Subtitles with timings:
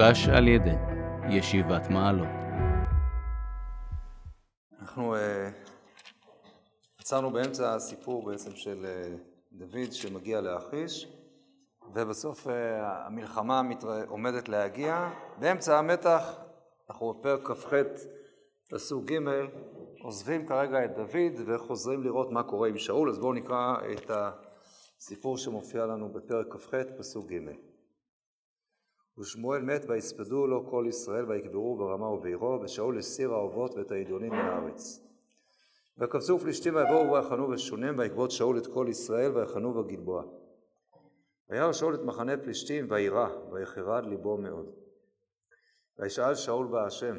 [0.00, 0.76] מוגש על ידי
[1.30, 2.28] ישיבת מעלות.
[4.80, 5.50] אנחנו אה,
[7.00, 9.16] עצרנו באמצע הסיפור בעצם של אה,
[9.52, 11.08] דוד שמגיע לאחיש,
[11.94, 13.62] ובסוף אה, המלחמה
[14.08, 15.10] עומדת להגיע.
[15.38, 16.38] באמצע המתח,
[16.90, 17.72] אנחנו בפרק כ"ח,
[18.70, 19.18] פסוק ג',
[20.02, 24.10] עוזבים כרגע את דוד וחוזרים לראות מה קורה עם שאול, אז בואו נקרא את
[24.98, 27.69] הסיפור שמופיע לנו בפרק כ"ח, פסוק ג'.
[29.18, 35.00] ושמואל מת ויספדו לו כל ישראל ויקברו ברמה ובעירו ושאול הסיר האהובות ואת העידונים מהארץ.
[35.98, 40.24] וקפצו פלישתים ויבואו ויחנו ושונם ויקבוט שאול את כל ישראל ויחנו בגלבוע.
[41.50, 44.66] וירא שאול את מחנה פלישתים וירא ויחרד ליבו מאוד.
[45.98, 47.18] וישאל שאול בהשם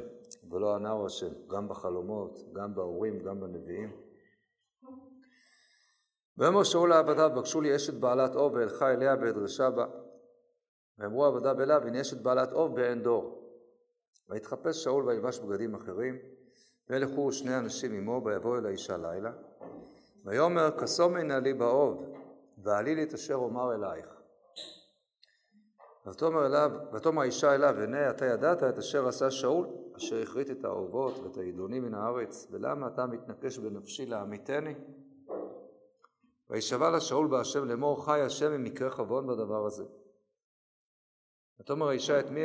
[0.52, 3.92] ולא ענהו השם גם בחלומות גם באורים גם בנביאים.
[6.38, 9.86] ויאמר שאול לעבדיו בקשו לי אשת בעלת אור ואלכה אליה ואדרשה בה
[11.02, 13.42] ואמרו עבדיו אליו, הנה יש את בעלת אוב בעין דור.
[14.30, 16.18] ויתחפש שאול וילבש בגדים אחרים,
[16.90, 19.32] וילכו שני אנשים עמו, ויבואו אל האישה לילה.
[20.26, 22.14] ויאמר, כשומי נא לי באוב,
[22.64, 24.22] ועלי לי את אשר אומר אלייך.
[26.08, 30.66] ותאמר אליו, ותאמר האישה אליו, הנה אתה ידעת את אשר עשה שאול, אשר הכרית את
[30.66, 34.76] האהובות ואת העידונים מן הארץ, ולמה אתה מתנקש בנפשי לעמיתני?
[36.50, 39.84] וישבע לה שאול בהשם לאמור חי השם אם יקרה חבון בדבר הזה.
[41.62, 42.42] ותאמר האישה את מי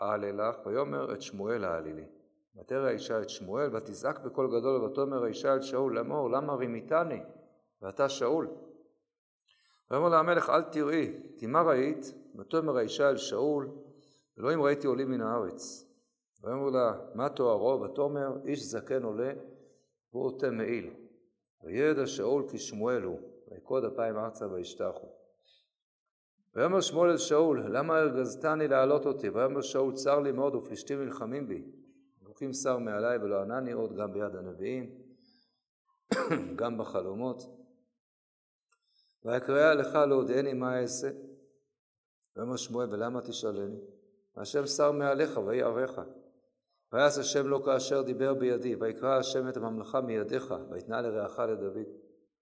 [0.00, 0.66] אעלה לך?
[0.66, 2.04] ויאמר את שמואל אעלי לי.
[2.56, 7.20] ותרא האישה את שמואל ותזעק בקול גדול ותאמר האישה את שאול לאמור למה רימיתני
[7.82, 8.48] ואתה שאול.
[9.90, 12.14] ויאמר לה המלך אל תראי כי מה ראית?
[12.38, 13.68] ותאמר האישה אל שאול
[14.38, 15.86] אלוהים ראיתי עולים מן הארץ.
[16.42, 17.80] ויאמר לה מה תוארו?
[17.80, 19.32] ותאמר איש זקן עולה
[20.12, 20.94] והוא עוטה מעיל.
[21.64, 23.20] וידע שאול כי שמואל הוא
[23.50, 25.15] ויקוד אפיים ארצה וישתחו.
[26.56, 29.28] ויאמר שמואל אל שאול, למה הרגזתני להעלות אותי?
[29.28, 31.64] ויאמר שאול, צר לי מאוד ופלישתים נלחמים בי.
[32.22, 34.90] אלוקים שר מעליי ולא ענני עוד, גם ביד הנביאים,
[36.60, 37.42] גם בחלומות.
[39.24, 41.10] ויקרא לך להודיעני מה אעשה.
[42.36, 43.80] ויאמר שמואל, ולמה תשאלני?
[44.36, 46.00] השם שר מעליך ויערך.
[46.92, 51.86] ויעש השם לו כאשר דיבר בידי, ויקרא השם את הממלכה מידיך, ויתנה לרעך לדוד.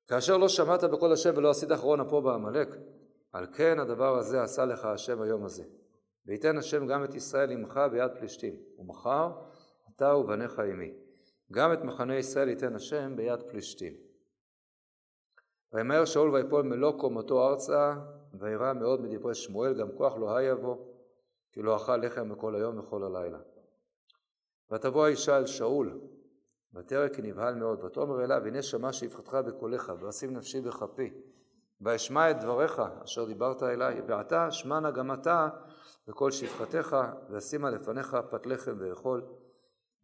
[0.09, 2.69] כאשר לא שמעת בקול השם ולא עשית אחרון אפו בעמלק,
[3.35, 5.65] על כן הדבר הזה עשה לך השם היום הזה.
[6.27, 9.33] ויתן השם גם את ישראל עמך ביד פלישתים, ומחר
[9.97, 10.95] אתה ובניך עמי.
[11.53, 13.93] גם את מחנה ישראל ייתן השם ביד פלישתים.
[15.73, 17.95] וימהר שאול ויפול מלוא קומתו ארצה,
[18.41, 20.89] וירא מאוד מדברי שמואל, גם כוח לא היה בו,
[21.53, 23.39] כי לא אכל לחם בכל היום וכל הלילה.
[24.73, 26.01] ותבוא האישה אל שאול,
[26.75, 31.11] ותרא כי נבהל מאוד, ותאמר אליו, הנה שמע שפחתך בקולך, ואשים נפשי בכפי.
[31.85, 35.49] ואשמע את דבריך אשר דיברת אליי, ועתה שמענה גם אתה
[36.09, 36.97] בכל שפחתך,
[37.31, 39.27] ואשימה לפניך פת לחם ואכול,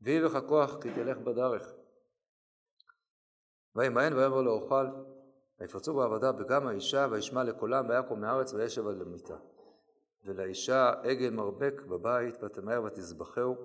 [0.02, 1.72] ויהי בך כוח כי תלך בדרך.
[3.76, 4.86] וימאן ויאמר לו אוכל,
[5.60, 9.36] ויפרצו בעבדיו וגם האישה, וישמע לקולם, ויקום מארץ וישב על המיטה.
[10.24, 13.56] ולאישה עגל מרבק בבית, ותמהר ותזבחהו,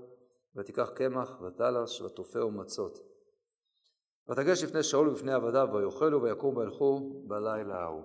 [0.55, 3.14] ותיקח קמח ותלש ותופהו מצות.
[4.29, 8.03] ותגש לפני שאול ובפני עבדיו ויאכלו ויקום וילכו בלילה ההוא.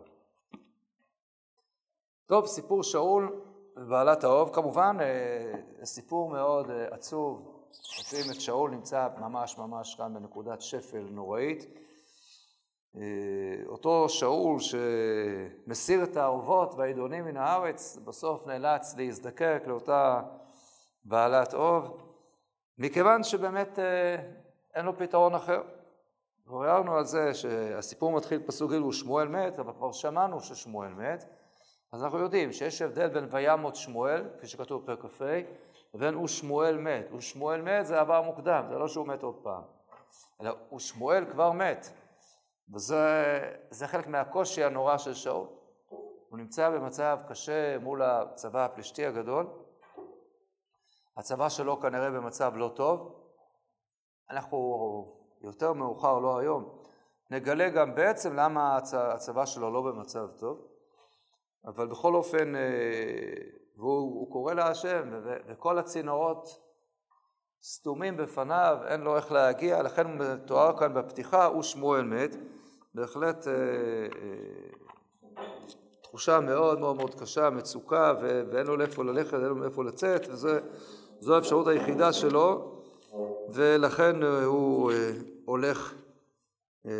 [2.26, 3.40] טוב, סיפור שאול
[3.76, 7.62] ובעלת האוב, כמובן אה, סיפור מאוד אה, עצוב,
[7.98, 11.66] מוצאים את שאול נמצא ממש ממש כאן בנקודת שפל נוראית.
[12.96, 13.02] אה,
[13.66, 20.22] אותו שאול שמסיר את האהובות והעידונים מן הארץ, בסוף נאלץ להזדקק לאותה
[21.04, 22.02] בעלת אוב,
[22.78, 23.78] מכיוון שבאמת
[24.74, 25.62] אין לו פתרון אחר.
[26.50, 31.24] כבר הערנו על זה שהסיפור מתחיל פסוק ג' ושמואל מת, אבל כבר שמענו ששמואל מת,
[31.92, 35.40] אז אנחנו יודעים שיש הבדל בין וימות שמואל, כפי שכתוב בפרק כ"ה,
[35.94, 37.12] לבין ושמואל מת.
[37.16, 39.62] ושמואל מת זה עבר מוקדם, זה לא שהוא מת עוד פעם,
[40.40, 41.86] אלא ושמואל כבר מת.
[42.74, 45.46] וזה חלק מהקושי הנורא של שאול.
[46.28, 49.46] הוא נמצא במצב קשה מול הצבא הפלישתי הגדול.
[51.16, 53.20] הצבא שלו כנראה במצב לא טוב.
[54.30, 56.68] אנחנו יותר מאוחר, לא היום,
[57.30, 60.66] נגלה גם בעצם למה הצבא שלו לא במצב טוב,
[61.66, 62.60] אבל בכל אופן, אה,
[63.76, 65.02] והוא קורא להשם,
[65.48, 66.60] וכל הצינורות
[67.62, 72.36] סתומים בפניו, אין לו איך להגיע, לכן הוא מתואר כאן בפתיחה, הוא שמואל מת,
[72.94, 75.42] בהחלט אה, אה,
[76.02, 81.34] תחושה מאוד מאוד מאוד קשה, מצוקה, ואין לו לאיפה ללכת, אין לו מאיפה לצאת, וזו
[81.34, 82.72] האפשרות היחידה שלו,
[83.48, 84.92] ולכן הוא
[85.50, 85.94] הולך
[86.86, 86.92] אה,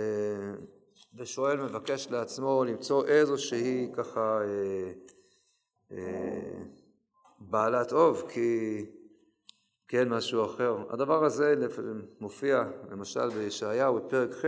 [1.14, 4.92] ושואל, מבקש לעצמו למצוא איזושהי ככה אה,
[5.92, 6.62] אה,
[7.38, 8.86] בעלת אוב, כי,
[9.92, 10.76] אין משהו אחר.
[10.88, 11.55] הדבר הזה
[12.20, 14.44] מופיע למשל בישעיהו בפרק ח',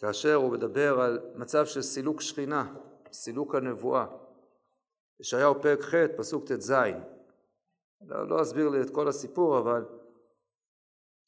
[0.00, 2.74] כאשר הוא מדבר על מצב של סילוק שכינה,
[3.12, 4.06] סילוק הנבואה.
[5.20, 6.74] ישעיהו פרק ח', פסוק ט"ז.
[8.06, 9.84] לא, לא אסביר לי את כל הסיפור, אבל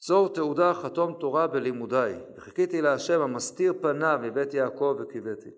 [0.07, 5.51] צור תעודה חתום תורה בלימודיי, וחיכיתי להשם המסתיר פניו מבית יעקב וקיוויתי.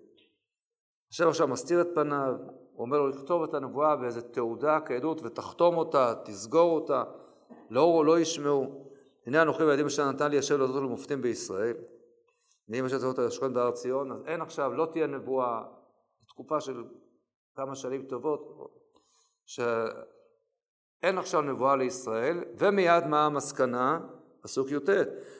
[1.11, 2.33] השם עכשיו מסתיר את פניו,
[2.73, 7.03] הוא אומר לו לכתוב את הנבואה באיזה תעודה כעדות ותחתום אותה, תסגור אותה,
[7.69, 8.91] לאור לא ישמעו.
[9.25, 11.77] הנה אנוכי והילדים אשר נתן לי השם לעשות למופתים בישראל.
[12.69, 15.63] ואם אשר צריך לשכון בהר ציון, אז אין עכשיו, לא תהיה נבואה,
[16.27, 16.83] תקופה של
[17.55, 18.71] כמה שנים טובות,
[19.45, 23.99] שאין עכשיו נבואה לישראל, ומיד מה המסקנה?
[24.41, 24.89] פסוק י"ט: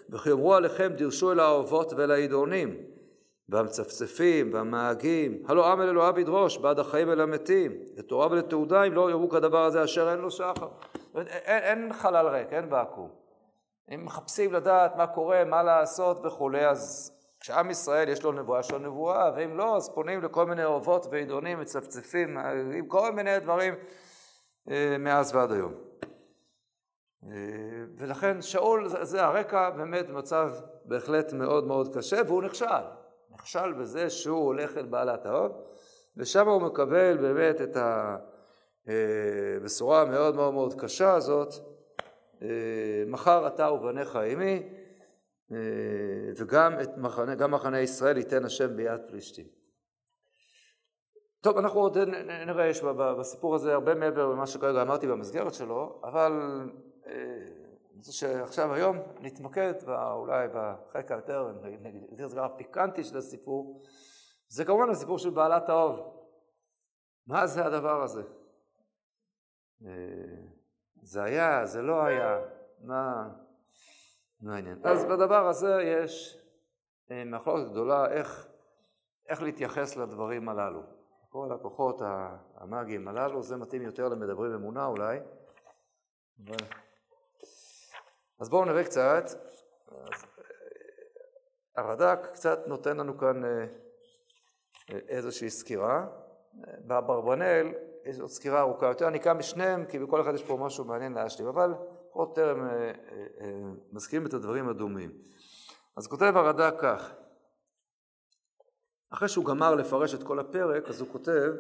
[0.10, 2.78] וכי יאמרו עליכם דירשו אל האהובות ואל העידונים
[3.50, 9.12] והמצפצפים והמאגים הלא עם אל אלוהיו ידרוש בעד החיים אל המתים לתורה ולתעודה אם לא
[9.12, 10.68] יאמרו כדבר הזה אשר אין לו שחר.
[11.16, 13.10] אין, אין חלל ריק, אין ואקום.
[13.94, 18.72] אם מחפשים לדעת מה קורה, מה לעשות וכולי, אז כשעם ישראל יש לו נבואה, יש
[18.72, 22.38] לו נבואה, ואם לא, אז פונים לכל מיני אוהבות ועידונים, מצפצפים,
[22.74, 23.74] עם כל מיני דברים
[24.70, 25.74] אה, מאז ועד היום.
[27.32, 27.34] אה,
[27.98, 30.54] ולכן שאול, זה הרקע באמת מצב
[30.86, 32.66] בהחלט מאוד מאוד קשה, והוא נכשל.
[33.32, 35.52] נכשל בזה שהוא הולך אל בעלת האוב,
[36.18, 37.78] ושם הוא מקבל באמת את
[38.88, 41.54] הבשורה אה, המאוד מאוד מאוד קשה הזאת,
[42.42, 42.48] אה,
[43.08, 44.64] מחר אתה ובניך עמי,
[46.38, 49.46] וגם את מחנה, גם מחנה ישראל ייתן השם ביד פלישתים.
[51.42, 51.98] טוב, אנחנו עוד
[52.48, 52.84] נראה, יש
[53.20, 56.32] בסיפור הזה הרבה מעבר למה שכרגע אמרתי במסגרת שלו, אבל
[57.98, 63.84] אני רוצה שעכשיו היום נתמקד אולי בחלק היותר, נגדיר את זה גם הפיקנטי של הסיפור,
[64.48, 66.28] זה כמובן הסיפור של בעלת האוב.
[67.28, 68.24] מה זה הדבר הזה?
[69.86, 69.90] אה,
[71.02, 72.40] זה היה, זה לא היה,
[72.84, 73.30] מה,
[74.42, 74.80] מה העניין?
[74.84, 76.38] אז בדבר הזה יש
[77.12, 78.48] אה, מחלוקת גדולה איך,
[79.30, 80.82] איך להתייחס לדברים הללו.
[81.30, 82.02] כל הכוחות
[82.56, 85.20] המאגיים הללו, זה מתאים יותר למדברים אמונה אולי,
[86.46, 86.87] אבל...
[88.40, 89.26] אז בואו נראה קצת.
[91.76, 93.66] הרד"ק קצת נותן לנו כאן אה,
[94.90, 96.08] איזושהי סקירה.
[96.86, 97.74] באברבנאל
[98.06, 101.14] יש עוד סקירה ארוכה יותר, אני קם משניהם כי בכל אחד יש פה משהו מעניין
[101.14, 101.74] להשלים, אבל
[102.12, 102.92] עוד טרם אה,
[103.42, 103.52] אה,
[103.92, 105.12] מזכירים את הדברים הדומים.
[105.98, 107.14] אז כותב הרד"ק כך,
[109.10, 111.52] אחרי שהוא גמר לפרש את כל הפרק, אז הוא כותב,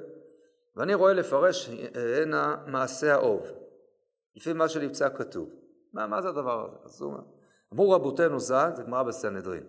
[0.76, 1.70] ואני רואה לפרש
[2.22, 3.48] הנה מעשה האוב,
[4.36, 5.67] לפי מה שנמצא כתוב.
[5.94, 6.78] מה, מה זה הדבר הזה?
[6.86, 7.22] אז הוא אומר,
[7.74, 9.64] אמרו רבותינו ז"ל, זה גמרא בסנהדרין,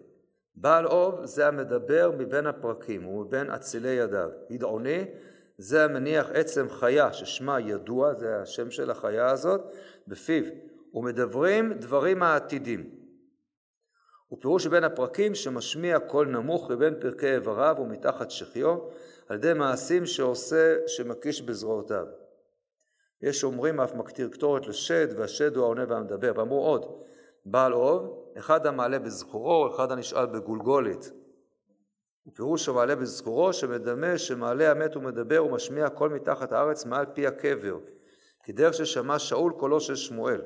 [0.55, 5.05] בעל אוב זה המדבר מבין הפרקים ומבין אצילי ידיו, ידעוני
[5.59, 9.61] זה המניח עצם חיה ששמה ידוע, זה השם של החיה הזאת,
[10.09, 10.45] בפיו,
[10.95, 12.91] ומדברים דברים העתידים.
[14.33, 18.79] ופירוש שבין הפרקים שמשמיע קול נמוך לבין פרקי איבריו ומתחת שחיו
[19.29, 22.07] על ידי מעשים שעושה שמקיש בזרועותיו.
[23.23, 26.33] יש אומרים אף מקטיר קטורת לשד, והשד הוא העונה והמדבר.
[26.37, 26.87] ואמרו עוד,
[27.47, 31.11] בעל אוב, אחד המעלה בזכורו, אחד הנשאל בגולגולת.
[32.27, 37.79] ופירוש המעלה בזכורו, שמדמה שמעלה המת ומדבר ומשמיע קול מתחת הארץ מעל פי הקבר,
[38.45, 40.43] כי דרך ששמע שאול קולו של שמואל,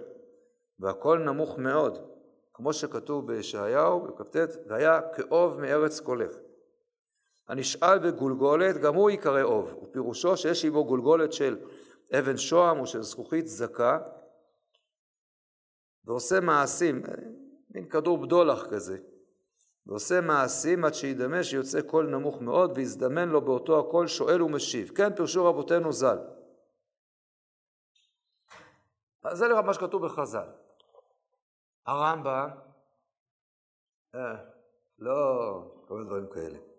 [0.81, 1.99] והקול נמוך מאוד,
[2.55, 6.33] כמו שכתוב בישעיהו בכ"ט, והיה כאוב מארץ קולך.
[7.49, 11.57] הנשאל בגולגולת, גם הוא ייקרא אוב, ופירושו שיש עמו גולגולת של
[12.19, 13.99] אבן שוהם או של זכוכית זכה,
[16.05, 17.03] ועושה מעשים,
[17.71, 18.99] מין כדור בדולח כזה,
[19.87, 24.89] ועושה מעשים עד שידמה שיוצא קול נמוך מאוד, ויזדמן לו באותו הקול שואל ומשיב.
[24.97, 26.19] כן, פירשו רבותינו ז"ל.
[29.33, 30.49] זה לראות מה שכתוב בחז"ל.
[31.87, 32.49] הרמב"ם,
[34.15, 34.37] אה,
[34.99, 35.15] לא,
[35.89, 36.72] כל מיני דברים כאלה.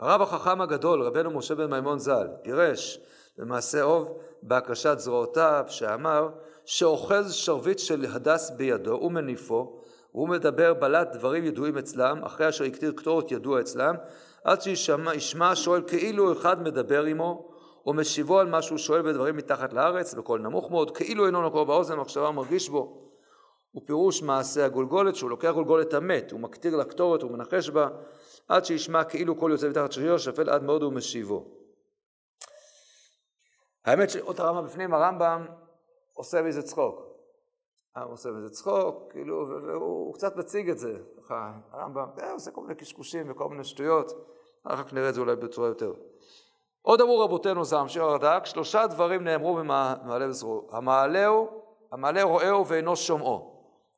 [0.00, 3.00] הרב החכם הגדול, רבנו משה בן מימון ז"ל, פירש
[3.38, 6.28] במעשה אוב בהקשת זרועותיו, שאמר
[6.64, 9.80] שאוחז שרביט של הדס בידו ומניפו,
[10.14, 13.94] והוא מדבר בלט דברים ידועים אצלם, אחרי אשר הקטיר קטורת ידוע אצלם,
[14.44, 17.48] עד שישמע השואל כאילו אחד מדבר עמו,
[17.86, 21.96] ומשיבו על מה שהוא שואל בדברים מתחת לארץ, בקול נמוך מאוד, כאילו אינו נקור באוזן,
[21.96, 23.03] מחשבה מרגיש בו.
[23.76, 27.88] ופירוש מעשה הגולגולת, שהוא לוקח גולגולת המת, הוא מקטיר לקטורת, הוא מנחש בה,
[28.48, 31.44] עד שישמע כאילו קול יוצא מתחת שריו, שפל עד מאוד ומשיבו.
[33.84, 35.46] האמת שעוד הרמב"ם בפנים, הרמב"ם
[36.14, 37.00] עושה מזה צחוק.
[37.96, 40.96] הוא עושה מזה צחוק, כאילו, והוא קצת מציג את זה.
[41.28, 44.12] הרמב"ם אה, עושה כל מיני קשקושים וכל מיני שטויות,
[44.64, 45.92] אחר כך נראה את זה אולי בצורה יותר
[46.86, 50.62] עוד אמרו רבותינו, זה ממשיך הרד"ק, שלושה דברים נאמרו במעלה בזרוע.
[50.70, 51.48] המעלהו,
[51.92, 53.53] המעלה רואהו ואינו שומעו.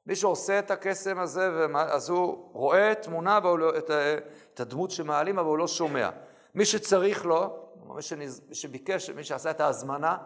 [0.06, 5.58] מי שעושה את הקסם הזה, אז הוא רואה תמונה, לא, את, הדמות שמעלים, אבל הוא
[5.58, 6.10] לא שומע.
[6.54, 7.56] מי שצריך לו,
[8.16, 10.16] מי שביקש, מי שעשה את ההזמנה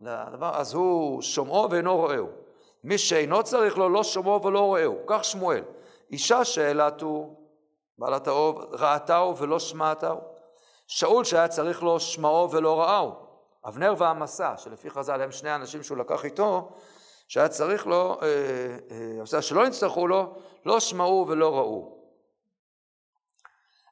[0.00, 2.28] לדבר, אז הוא שומעו ואינו רואהו.
[2.84, 4.98] מי שאינו צריך לו, לא שומעו ולא רואהו.
[5.06, 5.62] כך שמואל.
[6.10, 7.34] אישה שאלתו,
[7.98, 10.18] בעלת האוב, ראתהו ולא שמעתהו.
[10.86, 13.12] שאול שהיה צריך לו שמעו ולא ראהו.
[13.64, 16.72] אבנר והמסע, שלפי חז"ל הם שני אנשים שהוא לקח איתו,
[17.30, 21.98] שהיה צריך לו, אה, אה, שלא נצטרכו לו, לא שמעו ולא ראו.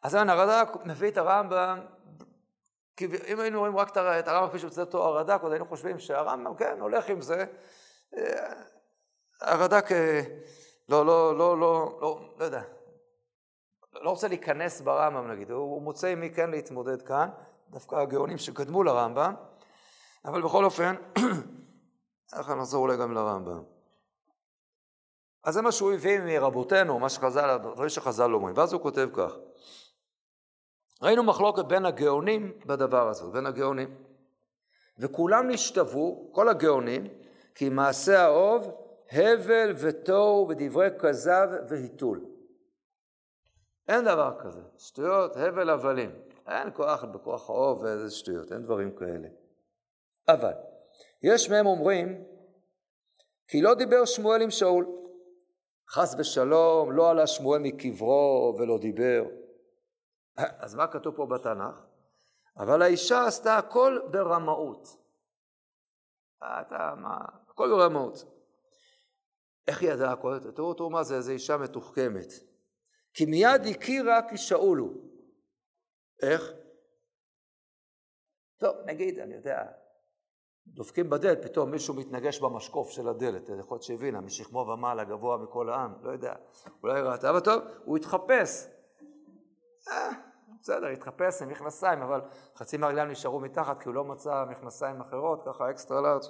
[0.03, 1.81] אז הרד"ק מביא את הרמב"ם,
[3.01, 6.81] אם היינו רואים רק את הרמב"ם כפי שמצטט אותו הרד"ק, אז היינו חושבים שהרמב"ם, כן,
[6.81, 7.45] הולך עם זה.
[8.17, 8.53] אה,
[9.41, 10.23] הרד"ק, אה,
[10.89, 12.63] לא, לא, לא, לא, לא, לא יודע,
[13.93, 17.29] לא רוצה להיכנס ברמב"ם נגיד, הוא מוצא עם מי כן להתמודד כאן,
[17.71, 19.35] דווקא הגאונים שקדמו לרמב"ם,
[20.25, 20.95] אבל בכל אופן,
[22.33, 23.63] ככה נחזור אולי גם לרמב"ם.
[25.45, 29.33] אז זה מה שהוא הביא מרבותינו, מה שחז"ל, הדברים שחז"ל אומרים, ואז הוא כותב כך:
[31.03, 33.95] ראינו מחלוקת בין הגאונים בדבר הזה, בין הגאונים.
[34.99, 37.07] וכולם נשתוו, כל הגאונים,
[37.55, 38.75] כי מעשה האוב,
[39.13, 42.25] הבל ותוהו ודברי כזב והיתול.
[43.89, 46.11] אין דבר כזה, שטויות, הבל הבלים.
[46.47, 49.29] אין כוח בכוח האוב ואיזה שטויות, אין דברים כאלה.
[50.29, 50.53] אבל,
[51.23, 52.25] יש מהם אומרים,
[53.49, 54.87] כי לא דיבר שמואל עם שאול.
[55.91, 59.25] חס ושלום, לא עלה שמואל מקברו ולא דיבר.
[60.65, 61.85] אז מה כתוב פה בתנ"ך?
[62.57, 64.89] אבל האישה עשתה הכל ברמאות.
[66.39, 68.15] אתה, מה, הכל ברמאות.
[69.69, 70.39] איך היא ידעה הכל?
[70.55, 72.33] תראו, תראו מה זה, איזו אישה מתוחכמת.
[73.13, 75.11] כי מיד הכירה כי שאול הוא.
[76.23, 76.53] איך?
[78.59, 79.63] טוב, נגיד, אני יודע,
[80.75, 85.71] דופקים בדלת, פתאום מישהו מתנגש במשקוף של הדלת, יכול להיות שהבינה, משכמו ומעלה, גבוה מכל
[85.71, 86.35] העם, לא יודע,
[86.83, 88.67] אולי ראתה, אבל טוב, הוא התחפש.
[89.91, 90.11] אה,
[90.61, 92.21] בסדר, התחפש עם מכנסיים, אבל
[92.57, 96.23] חצי מהרגליים נשארו מתחת, כי הוא לא מצא מכנסיים אחרות, ככה אקסטרה לארג'.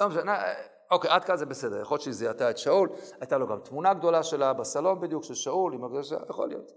[0.00, 0.42] לא משנה,
[0.90, 2.88] אוקיי, עד כאן זה בסדר, יכול להיות שהיא זיהתה את שאול,
[3.20, 6.72] הייתה לו גם תמונה גדולה שלה בסלון בדיוק, של שאול, עם הקדושה, יכול להיות.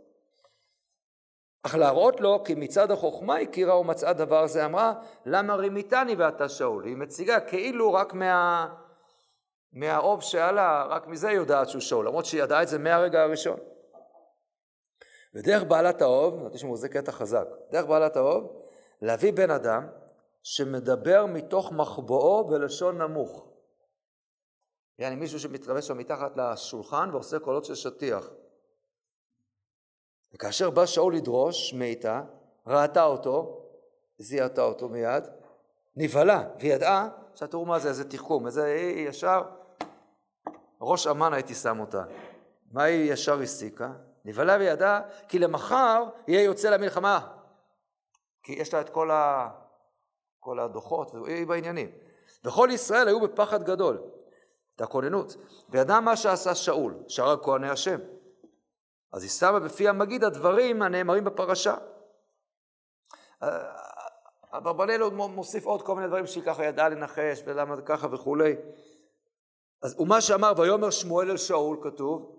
[1.63, 4.93] אך להראות לו כי מצד החוכמה הכירה ומצאה דבר זה, אמרה,
[5.25, 6.85] למה רימיתני ואתה שאול?
[6.85, 8.67] היא מציגה כאילו רק מה...
[9.73, 13.59] מהאוב שעלה, רק מזה היא יודעת שהוא שאול, למרות שהיא ידעה את זה מהרגע הראשון.
[15.35, 18.61] ודרך בעלת האוב, שמור זה קטע חזק, דרך בעלת האוב,
[19.01, 19.87] להביא בן אדם
[20.43, 23.47] שמדבר מתוך מחבואו בלשון נמוך.
[24.99, 28.29] יעני מישהו שמתרבש שם מתחת לשולחן ועושה קולות של שטיח.
[30.33, 32.21] וכאשר בא שאול לדרוש מאיתה,
[32.67, 33.65] ראתה אותו,
[34.17, 35.23] זיהתה אותו מיד,
[35.95, 39.41] נבהלה, וידעה, עכשיו תראו מה זה, איזה תחכום, איזה היא ישר,
[40.81, 42.03] ראש אמ"ן הייתי שם אותה.
[42.71, 43.91] מה היא ישר הסיקה?
[44.25, 47.27] נבהלה וידעה כי למחר יהיה יוצא למלחמה.
[48.43, 49.49] כי יש לה את כל, ה...
[50.39, 51.91] כל הדוחות, והיא בעניינים.
[52.43, 54.01] וכל ישראל היו בפחד גדול.
[54.75, 55.35] את הכוננות.
[55.69, 57.99] וידע מה שעשה שאול, שאר כהני השם.
[59.13, 61.75] אז היא שמה בפי המגיד הדברים הנאמרים בפרשה.
[64.51, 68.55] אברבנאל עוד מוסיף עוד כל מיני דברים שהיא ככה ידעה לנחש ולמה זה ככה וכולי.
[69.81, 72.37] אז ומה שאמר ויאמר שמואל אל שאול כתוב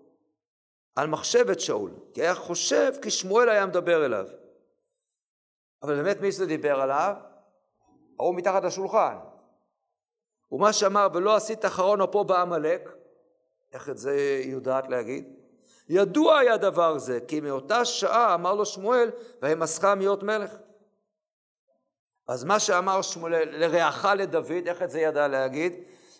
[0.96, 4.26] על מחשבת שאול, כי היה חושב כי שמואל היה מדבר אליו.
[5.82, 7.14] אבל באמת מי זה דיבר עליו?
[8.18, 9.16] ההוא מתחת לשולחן.
[10.52, 12.90] ומה שאמר ולא עשית אחרון אפו בעמלק,
[13.72, 14.12] איך את זה
[14.44, 15.37] היא יודעת להגיד?
[15.88, 19.10] ידוע היה דבר זה, כי מאותה שעה אמר לו שמואל,
[19.42, 20.54] וימסך מיות מלך.
[22.28, 25.72] אז מה שאמר שמואל לרעך לדוד, איך את זה ידע להגיד?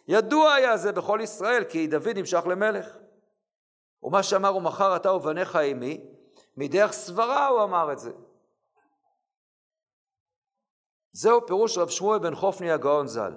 [0.09, 2.99] ידוע היה זה בכל ישראל, כי דוד נמשך למלך.
[4.03, 6.05] ומה שאמר הוא מחר אתה ובניך עמי,
[6.57, 8.12] מדרך סברה הוא אמר את זה.
[11.12, 13.37] זהו פירוש רב שמואל בן חופני הגאון ז"ל.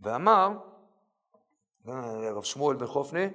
[0.00, 0.48] ואמר,
[2.34, 3.28] רב שמואל בן חופני,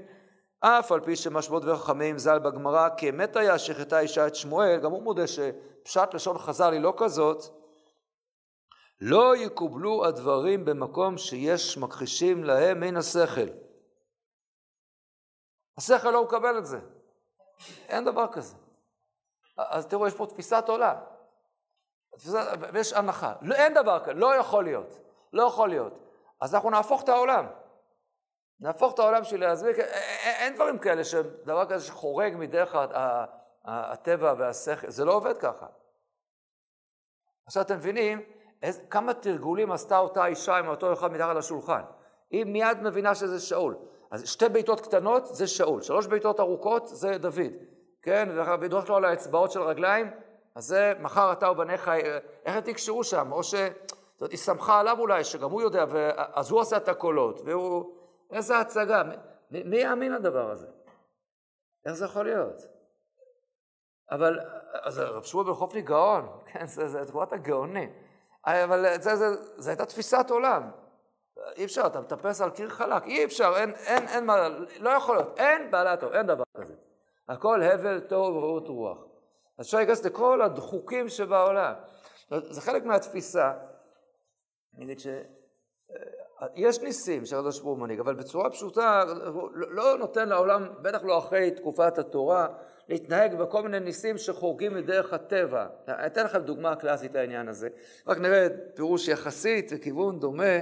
[0.61, 4.91] אף על פי שמשמעות וחכמים ז"ל בגמרא, כי אמת היה שחטא אישה את שמואל, גם
[4.91, 7.43] הוא מודה שפשט לשון חז"ל היא לא כזאת,
[9.01, 13.47] לא יקובלו הדברים במקום שיש מכחישים להם מן השכל.
[15.77, 16.79] השכל לא מקבל את זה.
[17.87, 18.55] אין דבר כזה.
[19.57, 20.95] אז תראו, יש פה תפיסת עולם.
[22.73, 23.33] ויש הנחה.
[23.41, 24.99] לא, אין דבר כזה, לא יכול להיות.
[25.33, 25.93] לא יכול להיות.
[26.41, 27.45] אז אנחנו נהפוך את העולם.
[28.61, 29.75] נהפוך את העולם שלי להסביר,
[30.39, 32.75] אין דברים כאלה, שדבר כזה שחורג מדרך
[33.65, 35.65] הטבע והשכל, זה לא עובד ככה.
[37.45, 38.21] עכשיו אתם מבינים
[38.63, 41.81] איזה, כמה תרגולים עשתה אותה אישה עם אותו אחד מתחת לשולחן.
[42.29, 43.75] היא מיד מבינה שזה שאול.
[44.11, 47.53] אז שתי בעיטות קטנות זה שאול, שלוש בעיטות ארוכות זה דוד.
[48.01, 50.11] כן, ובדרך כלל על האצבעות של הרגליים,
[50.55, 51.91] אז זה מחר אתה ובניך,
[52.45, 53.31] איך הם תקשרו שם?
[53.31, 53.55] או ש...
[54.17, 55.85] זאת שמחה עליו אולי, שגם הוא יודע,
[56.33, 58.00] אז הוא עושה את הקולות, והוא...
[58.31, 59.03] איזה הצגה.
[59.51, 60.67] מי, מי יאמין לדבר הזה?
[61.85, 62.61] איך זה יכול להיות?
[64.11, 64.39] אבל,
[64.73, 67.89] אז רב שמואל בן חופני גאון, כן, זה, זה תגובת הגאוני.
[68.45, 69.25] אבל זה, זה,
[69.57, 70.71] זה הייתה תפיסת עולם.
[71.55, 75.15] אי אפשר, אתה מטפס על קיר חלק, אי אפשר, אין, אין, אין מה, לא יכול
[75.15, 76.73] להיות, אין בעלה טוב, אין דבר כזה.
[77.29, 78.97] הכל הבל טוב ורעות רוח.
[79.57, 81.73] אז אפשר להיכנס לכל הדחוקים שבעולם.
[82.29, 83.53] זה חלק מהתפיסה,
[84.75, 85.07] אני אגיד ש...
[86.55, 91.17] יש ניסים שהקדוש ברוך הוא מנהיג, אבל בצורה פשוטה, הוא לא נותן לעולם, בטח לא
[91.17, 92.47] אחרי תקופת התורה,
[92.89, 95.67] להתנהג בכל מיני ניסים שחורגים מדרך הטבע.
[95.87, 97.69] אני אתן לכם דוגמה קלאסית לעניין הזה.
[98.07, 100.53] רק נראה פירוש יחסית וכיוון דומה,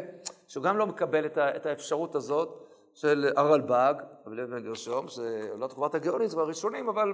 [0.48, 3.94] שהוא גם לא מקבל את האפשרות הזאת של הרלב"ג,
[4.26, 7.14] רבי לוי גרשום, שלא תקופת הגאונים, זה הראשונים, אבל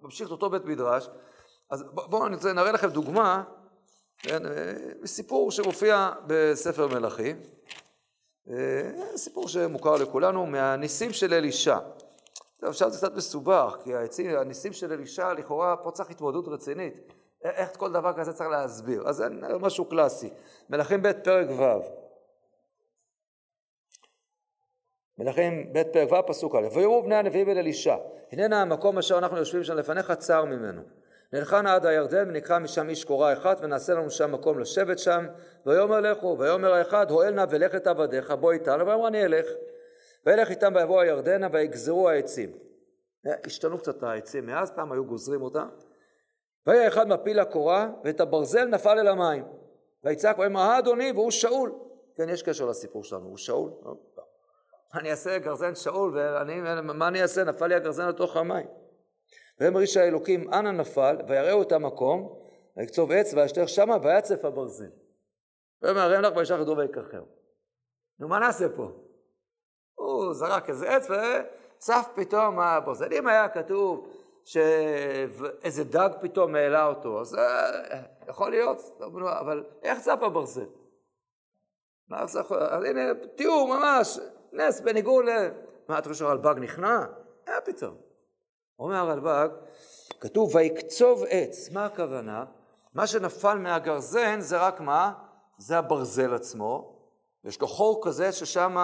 [0.00, 1.08] ממשיך את אותו בית מדרש.
[1.70, 3.42] אז בואו נראה לכם דוגמה,
[4.18, 4.42] כן,
[5.04, 7.36] סיפור שמופיע בספר מלכים.
[8.50, 11.78] אה, סיפור שמוכר לכולנו, מהניסים של אלישע.
[12.62, 17.12] עכשיו זה קצת מסובך, כי העצים, הניסים של אלישע, לכאורה פה צריך התמודדות רצינית.
[17.44, 19.08] איך כל דבר כזה צריך להסביר?
[19.08, 19.28] אז זה
[19.60, 20.30] משהו קלאסי.
[20.70, 21.64] מלכים ב' פרק ו'.
[25.18, 27.96] מלכים ב' פרק ו' פסוק א', ויאמרו בני הנביאים אל אלישע,
[28.32, 30.82] הננה המקום אשר אנחנו יושבים שם לפניך צר ממנו.
[31.32, 35.26] נלכה נא עד הירדן ונקרא משם איש קורה אחת ונעשה לנו שם מקום לשבת שם.
[35.66, 38.86] ויאמר לכו ויאמר האחד הואל נא ולך את עבדיך בוא איתנו.
[38.86, 39.46] ואמר אני אלך.
[40.26, 42.52] וילך איתם ויבוא הירדנה ויגזרו העצים.
[43.44, 45.68] השתנו קצת העצים מאז פעם היו גוזרים אותם
[46.66, 49.44] והיה אחד מפיל הקורה ואת הברזל נפל אל המים.
[50.04, 51.72] ויצעק ויאמר אה אדוני והוא שאול.
[52.16, 53.70] כן יש קשר לסיפור שלנו הוא שאול.
[54.94, 57.44] מה אני אעשה גרזן שאול ומה אני אעשה?
[57.44, 58.66] נפל לי הגרזן לתוך המים
[59.60, 62.38] ויאמר איש האלוקים אנה נפל ויראו את המקום
[62.76, 64.90] ויקצוב עץ וישתך שמה ויצף הברזל.
[65.82, 67.24] ויאמר הרי לך וישך ידו ויקחר.
[68.18, 68.90] נו מה נעשה פה?
[69.94, 73.12] הוא זרק איזה עץ וצף פתאום הברזל.
[73.12, 74.08] אם היה כתוב
[74.44, 78.78] שאיזה דג פתאום העלה אותו, אז אה, יכול להיות,
[79.40, 80.66] אבל איך צף הברזל?
[82.08, 82.58] מה זה יכול...
[82.58, 83.00] אז הנה,
[83.36, 84.18] תיאור ממש,
[84.52, 85.30] נס בניגוד ל...
[85.88, 87.04] מה, אתה חושב שהרלב"ג נכנע?
[87.46, 87.96] היה פתאום.
[88.78, 89.48] אומר הרלב"ג,
[90.20, 92.44] כתוב ויקצוב עץ, מה הכוונה?
[92.94, 95.12] מה שנפל מהגרזן זה רק מה?
[95.58, 96.96] זה הברזל עצמו,
[97.44, 98.76] ויש לו חור כזה ששם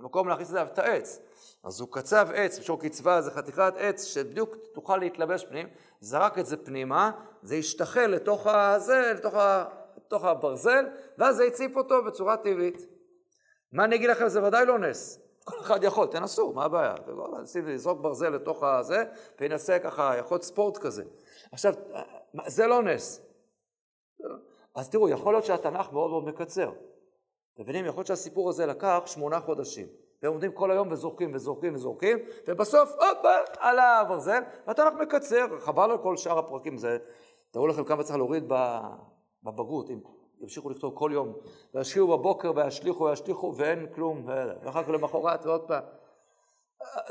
[0.00, 1.20] המקום להכניס את העץ.
[1.64, 5.68] אז הוא קצב עץ, בשביל קצבה זה חתיכת עץ שבדיוק תוכל להתלבש פנים,
[6.00, 7.10] זרק את זה פנימה,
[7.42, 9.64] זה ישתחל לתוך הזה, לתוך, ה,
[9.96, 10.86] לתוך הברזל,
[11.18, 12.86] ואז זה הציף אותו בצורה טבעית.
[13.72, 15.27] מה אני אגיד לכם, זה ודאי לא נס.
[15.48, 16.94] כל אחד יכול, תנסו, מה הבעיה?
[17.66, 19.04] לזרוק ברזל לתוך הזה,
[19.40, 21.04] וינסה ככה, יכול להיות ספורט כזה.
[21.52, 21.74] עכשיו,
[22.46, 23.26] זה לא נס.
[24.74, 26.70] אז תראו, יכול להיות שהתנ"ך מאוד מאוד מקצר.
[27.54, 27.86] אתם מבינים?
[27.86, 29.86] יכול להיות שהסיפור הזה לקח שמונה חודשים.
[30.22, 32.18] והם עומדים כל היום וזורקים וזורקים וזורקים,
[32.48, 36.78] ובסוף, הופה, עלה הברזל, והתנ"ך מקצר, חבל על כל שאר הפרקים.
[36.78, 36.98] זה,
[37.50, 38.52] תראו לכם כמה צריך להוריד
[39.42, 40.00] בבגרות, אם
[40.40, 41.32] ימשיכו לכתוב כל יום,
[41.74, 45.82] וישקיעו בבוקר וישליכו וישליכו ואין כלום, ואחר כך למחרת ועוד פעם.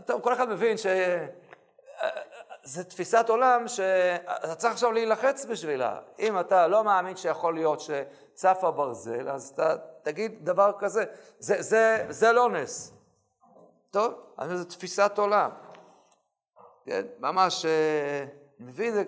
[0.05, 1.23] טוב, כל אחד מבין שזה
[2.83, 5.99] תפיסת עולם שאתה צריך עכשיו להילחץ בשבילה.
[6.19, 11.05] אם אתה לא מאמין שיכול להיות שצף הברזל, אז אתה תגיד דבר כזה.
[11.39, 12.93] זה, זה, זה לא נס.
[13.91, 15.51] טוב, אז זו תפיסת עולם.
[16.85, 18.25] כן, ממש, אה,
[18.59, 19.03] מבין זה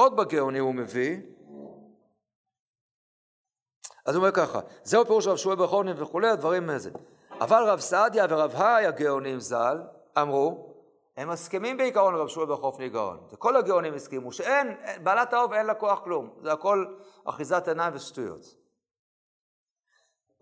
[0.00, 1.16] עוד בגאוני הוא מביא,
[4.06, 6.90] אז הוא אומר ככה, זהו פירוש רב שמואל בחורנים וכולי, הדברים מזה.
[7.30, 9.82] אבל רב סעדיה ורב האי הגאונים ז"ל
[10.18, 10.74] אמרו,
[11.16, 13.20] הם מסכימים בעיקרון לרב שמואל בחופני גאון.
[13.38, 16.86] כל הגאונים הסכימו שאין, בעלת האוב אין לה כוח כלום, זה הכל
[17.24, 18.44] אחיזת עיניים ושטויות.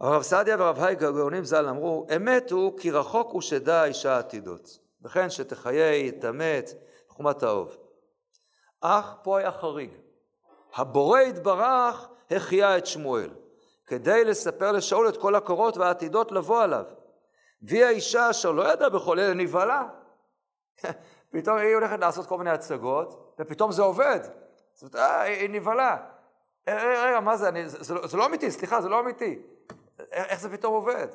[0.01, 4.79] הרב סעדיה ורב האי הגאונים ז"ל אמרו, אמת הוא כי רחוק הוא שדע האישה העתידות,
[5.03, 6.71] וכן שתחיה יתמת
[7.09, 7.88] חומת האוב.
[8.81, 9.91] אך פה היה חריג.
[10.75, 13.31] הבורא יתברך החיה את שמואל,
[13.87, 16.85] כדי לספר לשאול את כל הקורות והעתידות לבוא עליו.
[17.63, 19.89] והיא האישה אשר לא ידעה בכל אלה נבהלה.
[21.33, 24.21] פתאום היא הולכת לעשות כל מיני הצגות, ופתאום זה עובד.
[24.75, 25.97] זאת אומרת, אה, היא נבהלה.
[26.69, 29.01] אה, אה, רגע, מה זה, אני, זה, זה, לא, זה לא אמיתי, סליחה, זה לא
[29.01, 29.39] אמיתי.
[30.13, 31.07] איך זה פתאום עובד?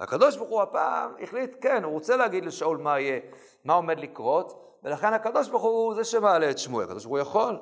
[0.00, 3.20] הקדוש ברוך הוא הפעם החליט, כן, הוא רוצה להגיד לשאול מה יהיה,
[3.64, 7.60] מה עומד לקרות, ולכן הקדוש ברוך הוא זה שמעלה את שמואל, הקדוש ברוך הוא יכול.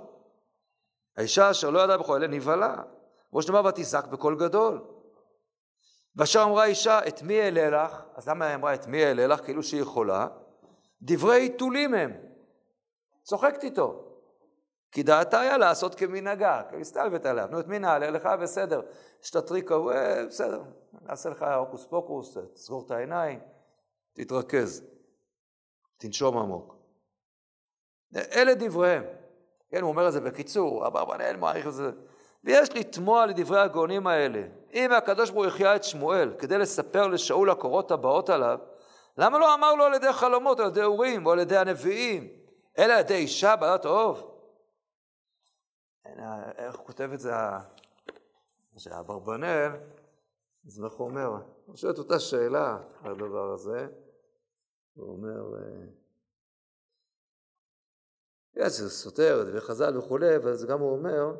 [1.16, 2.76] האישה אשר לא ידעה בכל אלה נבהלה,
[3.30, 4.84] כמו שנאמר ותזעק בקול גדול.
[6.16, 8.02] ואשר אמרה אישה, את מי אעלה לך?
[8.14, 9.40] אז למה היא אמרה את מי אעלה לך?
[9.44, 10.26] כאילו שהיא יכולה.
[11.02, 12.12] דברי עיתולים הם.
[13.22, 14.04] צוחקת איתו.
[14.92, 17.48] כי דעתה היה לעשות כמנהגה, כי הסתלבט עליו.
[17.50, 18.28] נו, את מי נעלה לך?
[18.42, 18.82] בסדר.
[19.22, 20.62] יש את הטריק ההוא, אה, בסדר.
[21.02, 23.40] נעשה לך הוקוס פוקוס, תסגור את העיניים,
[24.12, 24.82] תתרכז.
[25.96, 26.73] תנשום עמוק.
[28.16, 29.04] אלה דבריהם.
[29.70, 31.90] כן, הוא אומר את זה בקיצור, אברבנאל מעריך את זה.
[32.44, 34.42] ויש לתמוע לדברי הגאונים האלה.
[34.72, 38.58] אם הקדוש ברוך הוא החיה את שמואל כדי לספר לשאול הקורות הבאות עליו,
[39.18, 42.28] למה לא אמר לו על ידי חלומות, על ידי אורים, או על ידי הנביאים,
[42.78, 44.30] אלא על ידי אישה בעלת אהוב?
[46.56, 47.32] איך הוא כותב את זה,
[49.00, 49.70] אברבנאל,
[50.66, 51.30] אז איך הוא אומר?
[51.66, 53.86] הוא שואל את אותה שאלה על הדבר הזה,
[54.94, 55.58] הוא אומר,
[58.54, 61.34] כן, זה סותר, דברי חז"ל וכולי, אבל גם הוא אומר,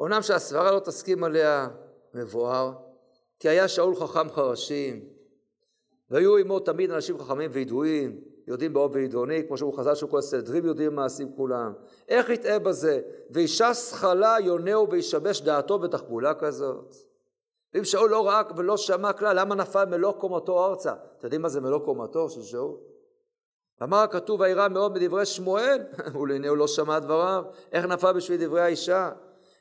[0.00, 1.68] אומנם שהסברה לא תסכים עליה
[2.14, 2.72] מבואר,
[3.38, 5.08] כי היה שאול חכם חרשים,
[6.10, 10.64] והיו עמו תמיד אנשים חכמים וידועים, יודעים באוב וידעוני, כמו שהוא חז"ל שהוא כל הסדרים
[10.64, 11.72] יודעים מעשים כולם.
[12.08, 13.00] איך יטעה בזה?
[13.30, 17.09] ואישה שכלה יונהו וישבש דעתו בתחבולה כזאת?
[17.74, 20.92] ואם שאול לא ראה ולא שמע כלל, למה נפל מלוא קומתו ארצה?
[20.92, 22.76] אתם יודעים מה זה מלוא קומתו של שאול?
[23.82, 25.82] אמר הכתוב וירא מאוד מדברי שמואל,
[26.20, 29.10] ולעיני הוא לא שמע דבריו, איך נפל בשביל דברי האישה?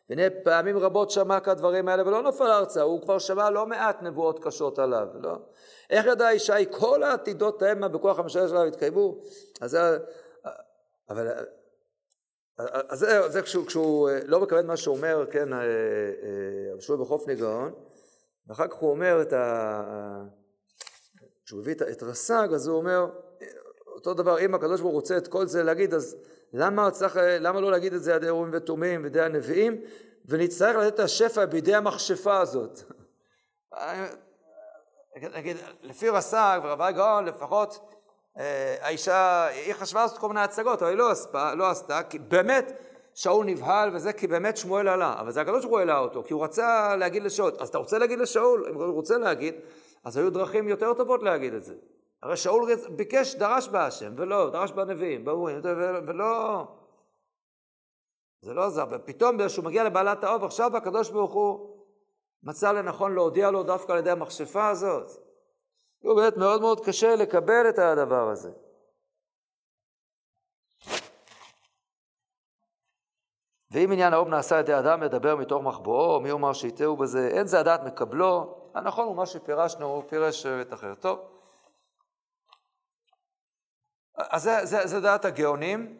[0.09, 4.43] והנה פעמים רבות שמע כדברים האלה ולא נפל ארצה, הוא כבר שמע לא מעט נבואות
[4.43, 5.35] קשות עליו, לא?
[5.89, 9.17] איך ידע היא כל העתידות המה בכוח המשלה שלה התקיימו?
[9.61, 9.97] אז זה,
[11.09, 11.27] אבל,
[12.57, 15.49] אז זה, זה כשהוא, כשהוא לא מקבל מה שהוא אומר, כן,
[16.79, 17.73] שהוא בחוף ניגאון,
[18.49, 19.83] ואחר כך הוא אומר את ה...
[21.45, 23.09] כשהוא הביא את רס"ג, אז הוא אומר,
[23.87, 26.17] אותו דבר, אם הקדוש ברוך הוא רוצה את כל זה להגיד, אז
[26.53, 29.81] למה, צריך, למה לא להגיד את זה ידי אורים ותומים, בידי הנביאים,
[30.25, 32.79] ונצטרך לתת את השפע בידי המכשפה הזאת.
[35.35, 37.93] נגיד, לפי רס"ג ורבי גאון, לפחות
[38.37, 42.19] אה, האישה, היא חשבה לעשות כל מיני הצגות, אבל היא לא, עשתה, לא עשתה, כי
[42.19, 42.71] באמת
[43.19, 46.33] שאול נבהל וזה, כי באמת שמואל עלה, אבל זה הקדוש ברוך הוא העלה אותו, כי
[46.33, 49.55] הוא רצה להגיד לשאול, אז אתה רוצה להגיד לשאול, אם הוא רוצה להגיד,
[50.03, 51.75] אז היו דרכים יותר טובות להגיד את זה.
[52.23, 55.59] הרי שאול ביקש, דרש בהשם, ולא, דרש בנביאים, באורים,
[56.07, 56.63] ולא...
[58.41, 61.77] זה לא עזר, ופתאום כשהוא מגיע לבעלת האוב, עכשיו הקדוש ברוך הוא
[62.43, 65.07] מצא לנכון להודיע לו דווקא על ידי המכשפה הזאת.
[66.03, 68.51] הוא באמת מאוד מאוד קשה לקבל את הדבר הזה.
[73.71, 77.47] ואם עניין האוב נעשה על ידי אדם מדבר מתוך מחבואו, מי אומר שיטעו בזה, אין
[77.47, 80.95] זה הדעת מקבלו, הנכון הוא מה שפירשנו, הוא פירש את אחר.
[80.95, 81.19] טוב.
[84.17, 85.99] אז זה, זה, זה דעת הגאונים,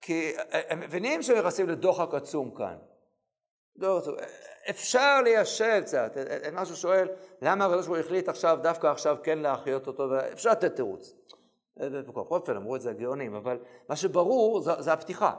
[0.00, 2.76] כי הם מבינים שהם נכנסים לדוחק עצום כאן.
[3.76, 4.00] לא,
[4.70, 6.12] אפשר ליישב קצת,
[6.52, 7.08] משהו שואל,
[7.42, 11.14] למה הקדוש ברוך הוא החליט עכשיו, דווקא עכשיו כן להחיות אותו, אפשר לתת תירוץ.
[11.76, 13.58] בכל אופן, אמרו את זה הגאונים, אבל
[13.88, 15.34] מה שברור זה, זה הפתיחה,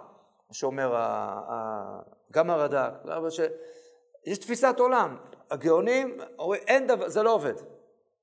[0.52, 0.96] שאומר
[2.32, 2.94] גם הרד"ק,
[4.26, 5.18] יש תפיסת עולם,
[5.52, 6.18] הגאונים
[6.68, 7.54] אין דבר, זה לא עובד.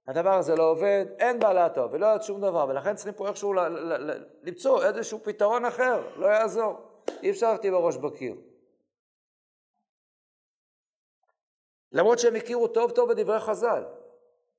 [0.08, 3.52] הדבר הזה לא עובד, אין בעלת טוב ולא יעד שום דבר, ולכן צריכים פה איכשהו
[3.52, 6.80] ל- ל- ל- למצוא איזשהו פתרון אחר, לא יעזור.
[7.22, 8.34] אי אפשר להכתיב בראש בקיר.
[11.92, 13.84] למרות שהם הכירו טוב טוב בדברי חז"ל.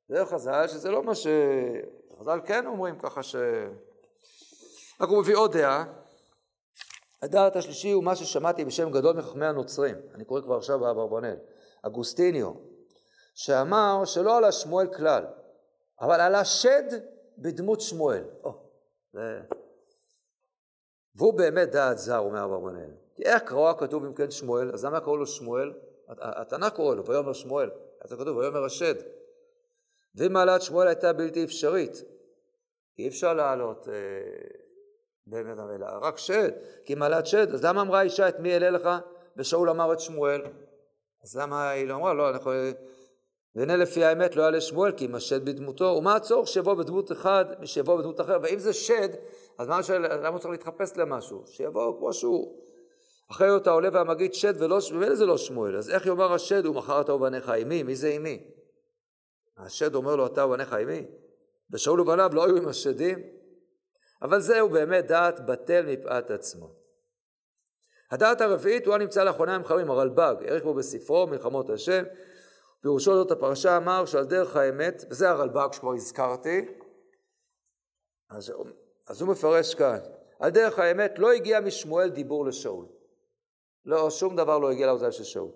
[0.09, 1.27] דברי חז"ל, שזה לא מה ש...
[2.19, 3.35] חז"ל כן אומרים ככה ש...
[5.01, 5.85] רק הוא מביא עוד דעה.
[7.21, 9.95] הדעת השלישי הוא מה ששמעתי בשם גדול מחכמי הנוצרים.
[10.13, 11.35] אני קורא כבר עכשיו באברבנאל.
[11.81, 12.51] אגוסטיניו.
[13.35, 15.25] שאמר שלא עלה שמואל כלל,
[16.01, 16.83] אבל עלה שד
[17.37, 18.23] בדמות שמואל.
[18.43, 18.49] Oh,
[19.13, 19.41] זה...
[21.15, 22.91] והוא באמת דעת זר, אומר אברבנאל.
[23.15, 24.71] כי איך קראו הכתוב אם כן שמואל?
[24.73, 25.73] אז למה קראו לו שמואל?
[26.07, 27.69] התנ"ך קורא לו, ויאמר שמואל.
[28.01, 28.95] אז כתוב, ויאמר השד.
[30.15, 32.03] ואם מעלת שמואל הייתה בלתי אפשרית,
[32.99, 33.93] אי אפשר לעלות אה,
[35.29, 36.51] באמת המילה, רק שד,
[36.85, 38.89] כי מעלת שד, אז למה אמרה אישה את מי אעלה לך?
[39.37, 40.41] ושאול אמר את שמואל.
[41.23, 42.51] אז למה היא לא אמרה, לא, אנחנו...
[43.55, 47.45] והנה לפי האמת לא יעלה שמואל כי אם השד בדמותו, ומה הצורך שיבוא בדמות אחד
[47.59, 49.09] משיבוא בדמות אחר, ואם זה שד,
[49.57, 49.97] אז מה של...
[49.97, 51.43] למה הוא צריך להתחפש למשהו?
[51.45, 52.61] שיבוא כמו שהוא.
[53.31, 57.01] אחרי אותה עולה והמגיד שד ולא, ומילא זה לא שמואל, אז איך יאמר השד ומכר
[57.01, 57.83] אתה ובניך עמי?
[57.83, 58.43] מי זה עמי?
[59.57, 61.05] השד אומר לו אתה ובניך עמי?
[61.71, 63.36] ושאול ובניו לא היו עם השדים?
[64.21, 66.69] אבל זהו באמת דעת בטל מפאת עצמו.
[68.11, 72.03] הדעת הרביעית הוא הנמצא לאחרונה עם חמים, הרלב"ג, העריך בו בספרו מלחמות השם,
[72.81, 76.65] פירושו זאת הפרשה אמר שעל דרך האמת, וזה הרלב"ג שכבר הזכרתי,
[78.29, 78.53] אז,
[79.07, 79.99] אז הוא מפרש כאן,
[80.39, 82.85] על דרך האמת לא הגיע משמואל דיבור לשאול.
[83.85, 85.51] לא, שום דבר לא הגיע לאוזניים של שאול.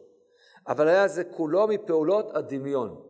[0.67, 3.07] אבל היה זה כולו מפעולות הדמיון.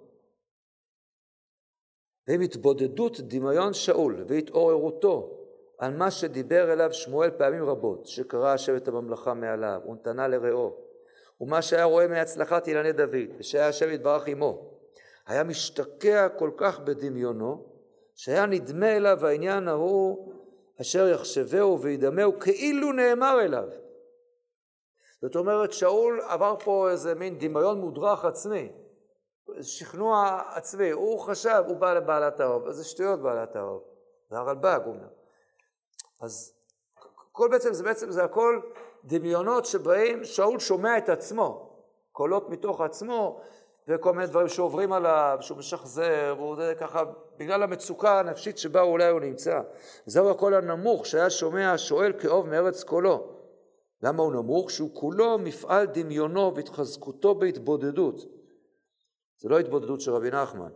[2.28, 5.40] ועם התבודדות דמיון שאול והתעוררותו
[5.81, 10.75] על מה שדיבר אליו שמואל פעמים רבות, שקרא את הממלכה מעליו, ונתנה לרעו,
[11.41, 14.71] ומה שהיה רואה מהצלחת אילני דוד, ושהיה השם יתברך עמו,
[15.27, 17.65] היה משתקע כל כך בדמיונו,
[18.15, 20.33] שהיה נדמה אליו העניין ההוא
[20.81, 23.67] אשר יחשבהו וידמהו כאילו נאמר אליו.
[25.21, 28.71] זאת אומרת, שאול עבר פה איזה מין דמיון מודרך עצמי,
[29.61, 33.83] שכנוע עצמי, הוא חשב, הוא בא לבעלת האוב, איזה שטויות בעלת האוב,
[34.29, 35.20] זה הרלב"ג, אומר.
[36.22, 36.53] אז
[37.31, 38.60] כל בעצם, זה בעצם, זה הכל
[39.03, 41.69] דמיונות שבהם שאול שומע את עצמו,
[42.11, 43.41] קולות מתוך עצמו,
[43.88, 47.03] וכל מיני דברים שעוברים עליו, שהוא משחזר, והוא זה ככה,
[47.38, 49.61] בגלל המצוקה הנפשית שבה אולי הוא נמצא.
[50.06, 53.27] זהו הקול הנמוך שהיה שומע שואל כאוב מארץ קולו.
[54.03, 54.72] למה הוא נמוך?
[54.72, 58.15] שהוא כולו מפעל דמיונו והתחזקותו בהתבודדות.
[59.38, 60.69] זה לא התבודדות של רבי נחמן.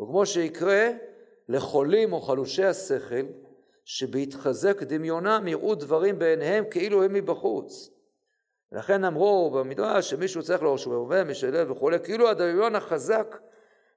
[0.00, 0.88] וכמו שיקרה
[1.48, 3.26] לחולים או חלושי השכל,
[3.84, 7.90] שבהתחזק דמיונם יראו דברים בעיניהם כאילו הם מבחוץ.
[8.72, 13.36] לכן אמרו במדרש שמישהו צריך שהוא מרווה, משלב וכולי, כאילו הדמיון החזק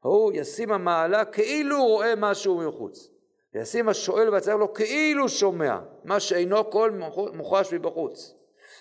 [0.03, 3.10] ההוא ישים המעלה כאילו הוא רואה משהו מחוץ.
[3.53, 7.01] וישים השואל והצליח לו כאילו שומע, מה שאינו קול
[7.34, 8.35] מוחש מבחוץ.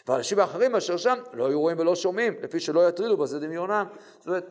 [0.07, 3.87] ואנשים האחרים אשר שם לא היו רואים ולא שומעים, לפי שלא יטרידו בזה דמיונם.
[4.19, 4.51] זאת אומרת,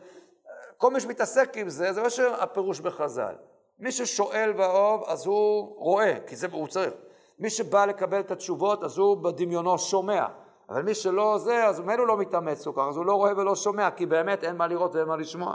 [0.76, 3.34] כל מי שמתעסק עם זה, זה מה שהפירוש בחז"ל.
[3.78, 6.92] מי ששואל באוב, אז הוא רואה, כי זה הוא צריך.
[7.38, 10.26] מי שבא לקבל את התשובות, אז הוא בדמיונו שומע.
[10.68, 13.56] אבל מי שלא זה, אז ממנו לא מתאמץ כל כך, אז הוא לא רואה ולא
[13.56, 15.54] שומע, כי באמת אין מה לראות ואין מה לשמוע.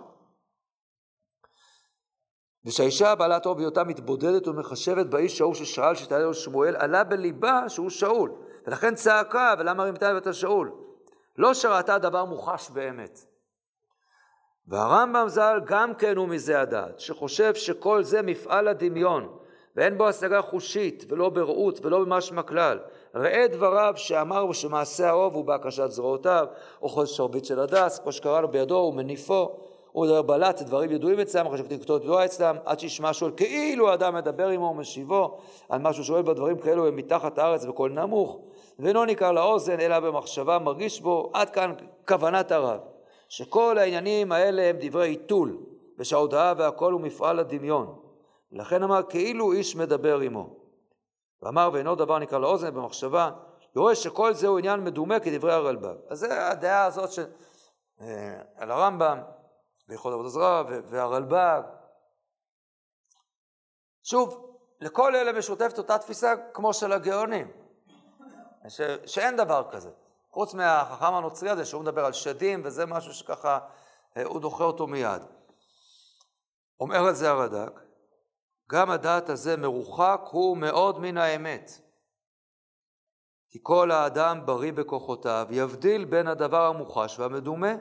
[2.66, 7.90] ושהאישה בעלת אור בהיותה מתבודדת ומחשבת באיש ההוא ששאל שתעלה לו שמואל, עלה בליבה שהוא
[7.90, 8.32] שאול.
[8.68, 10.72] ולכן צעקה, ולמה רימתה לבית השאול?
[11.38, 13.37] לא שראתה דבר מוחש באמת.
[14.68, 19.28] והרמב"ם ז"ל גם כן הוא מזה הדעת, שחושב שכל זה מפעל הדמיון,
[19.76, 22.80] ואין בו השגה חושית, ולא בראות, ולא במשמע כלל.
[23.16, 26.48] ראה דבריו שאמר ושמעשה האוב הוא בהקשת זרועותיו,
[26.82, 29.52] או חודש שרביט של הדס, כמו שקרא לו בידו ומניפו,
[29.92, 34.16] הוא מדבר בלט, דברים ידועים אצלם, אחרי שכתובתו ידועה אצלם, עד שישמע שואל כאילו האדם
[34.16, 35.38] מדבר עמו ומשיבו,
[35.70, 38.40] על מה שהוא שואל בדברים כאלו הם מתחת הארץ בקול נמוך,
[38.80, 41.74] ואינו ניכר לאוזן אלא במחשבה מרגיש בו, עד כאן
[42.08, 42.97] כוונת הרב.
[43.30, 45.58] שכל העניינים האלה הם דברי עיתול,
[45.98, 48.00] ושההודעה והכל הוא מפעל הדמיון.
[48.52, 50.56] לכן אמר כאילו איש מדבר עמו.
[51.42, 53.32] ואמר ואינו דבר נקרא לאוזן במחשבה,
[53.76, 55.96] יורא שכל זהו עניין מדומה כדברי הרלב"ג.
[56.10, 57.26] אז זה הדעה הזאת של
[58.02, 59.22] אה, על הרמב"ם,
[59.88, 61.62] ביכול עבוד עזרא והרלב"ג.
[64.04, 67.52] שוב, לכל אלה משותפת אותה תפיסה כמו של הגאונים,
[68.68, 69.90] ש, שאין דבר כזה.
[70.38, 73.60] חוץ מהחכם הנוצרי הזה, שהוא מדבר על שדים, וזה משהו שככה
[74.18, 75.22] אה, הוא דוחה אותו מיד.
[76.80, 77.80] אומר על זה הרד"ק,
[78.72, 81.72] גם הדעת הזה מרוחק הוא מאוד מן האמת.
[83.50, 87.74] כי כל האדם בריא בכוחותיו, יבדיל בין הדבר המוחש והמדומה.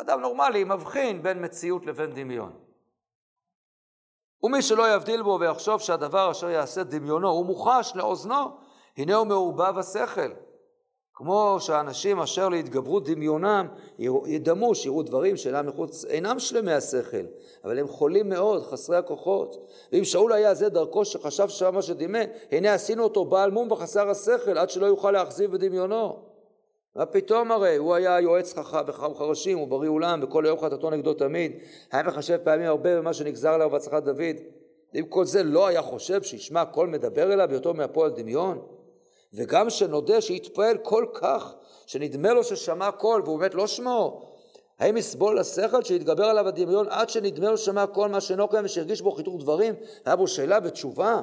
[0.00, 2.64] אדם נורמלי מבחין בין מציאות לבין דמיון.
[4.42, 8.58] ומי שלא יבדיל בו ויחשוב שהדבר אשר יעשה דמיונו הוא מוחש לאוזנו,
[8.96, 10.30] הנה הוא מעורבב השכל.
[11.16, 13.66] כמו שאנשים אשר להתגברות דמיונם
[14.26, 17.24] ידמו, שיראו דברים שאינם מחוץ, אינם שלמי השכל,
[17.64, 19.68] אבל הם חולים מאוד, חסרי הכוחות.
[19.92, 22.18] ואם שאול היה זה דרכו שחשב שמה שדימה,
[22.52, 26.16] הנה עשינו אותו בעל מום וחסר השכל, עד שלא יוכל להחזיב בדמיונו.
[26.96, 30.90] מה פתאום הרי, הוא היה יועץ חכם וחכם חרשים, הוא בריא אולם, וכל היום חטאתו
[30.90, 31.52] נגדו תמיד,
[31.92, 34.36] היה מחשב פעמים הרבה במה שנגזר עליו בהצלחת דוד.
[34.94, 38.58] אם כל זה לא היה חושב שישמע קול מדבר אליו בהיותו מהפועל דמיון,
[39.34, 41.54] וגם שנודה שהתפעל כל כך,
[41.86, 44.30] שנדמה לו ששמע קול והוא באמת לא שמו,
[44.78, 49.00] האם יסבול לשכל שיתגבר עליו הדמיון עד שנדמה לו ששמע כל מה שאינו קיים ושהרגיש
[49.00, 49.74] בו חיתוך דברים,
[50.04, 51.20] היה בו שאלה ותשובה?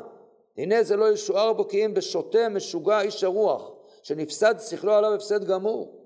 [0.57, 3.71] הנה זה לא ישוער בו כי אם בשוטה משוגע איש הרוח,
[4.03, 6.01] שנפסד שכלו עליו הפסד גמור.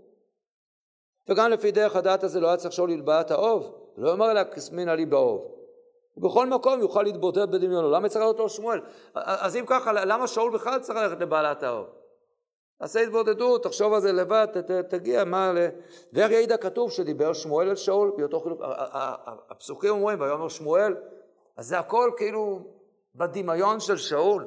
[1.30, 4.90] וגם לפי דרך הדעת הזה לא היה צריך לשאול ללבעת האוב, לא יאמר לה כסמין
[4.90, 5.06] עלי
[6.17, 7.91] ובכל מקום יוכל להתבודד בדמיונו.
[7.91, 8.81] למה צריך לעלות לו שמואל?
[9.15, 11.85] אז אם ככה, למה שאול בכלל צריך ללכת לבעלת האור?
[12.79, 15.57] תעשה התבודדות, תחשוב על זה לבד, ת, ת, תגיע מה ל...
[16.13, 18.61] ואיך יעיד הכתוב שדיבר שמואל על שאול באותו חילוק,
[19.49, 20.95] הפסוקים אומרים, ויאמר שמואל,
[21.57, 22.59] אז זה הכל כאילו
[23.15, 24.45] בדמיון של שאול.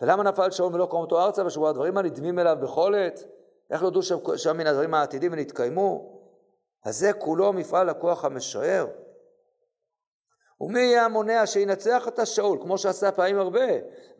[0.00, 3.24] ולמה נפל שאול מלוא קומתו ארצה ושבו הדברים הנדמים אליו בכל עת?
[3.70, 4.02] איך ידעו
[4.36, 6.20] שם מן הדברים העתידים ונתקיימו?
[6.84, 8.86] אז זה כולו מפעל הכוח המשוער.
[10.60, 13.66] ומי יהיה המונע שינצח את השאול, כמו שעשה פעמים הרבה,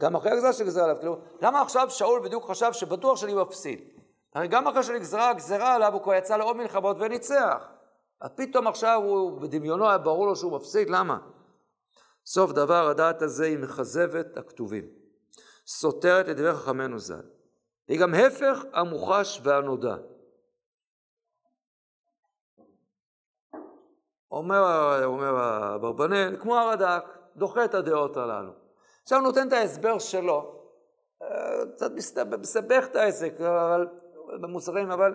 [0.00, 3.80] גם אחרי הגזרה שגזרה עליו, כאילו, למה עכשיו שאול בדיוק חשב שבטוח שאני מפסיד?
[4.34, 7.68] הרי גם אחרי שנגזרה הגזרה עליו, הוא כבר יצא לעוד מלחמות וניצח.
[8.20, 11.18] אז פתאום עכשיו הוא, בדמיונו היה ברור לו שהוא מפסיד, למה?
[12.26, 14.84] סוף דבר הדעת הזה היא מכזבת הכתובים,
[15.66, 17.22] סותרת את דברי חכמינו ז"ל.
[17.88, 19.96] היא גם הפך המוחש והנודע.
[24.30, 25.30] אומר, אומר
[25.74, 27.04] אברבנאל, כמו הרד"ק,
[27.36, 28.52] דוחה את הדעות הללו.
[29.02, 30.60] עכשיו נותן את ההסבר שלו,
[31.22, 31.28] אה,
[31.74, 31.90] קצת
[32.40, 33.88] מסבך את העסק, אבל,
[34.40, 35.14] במוסרים, אבל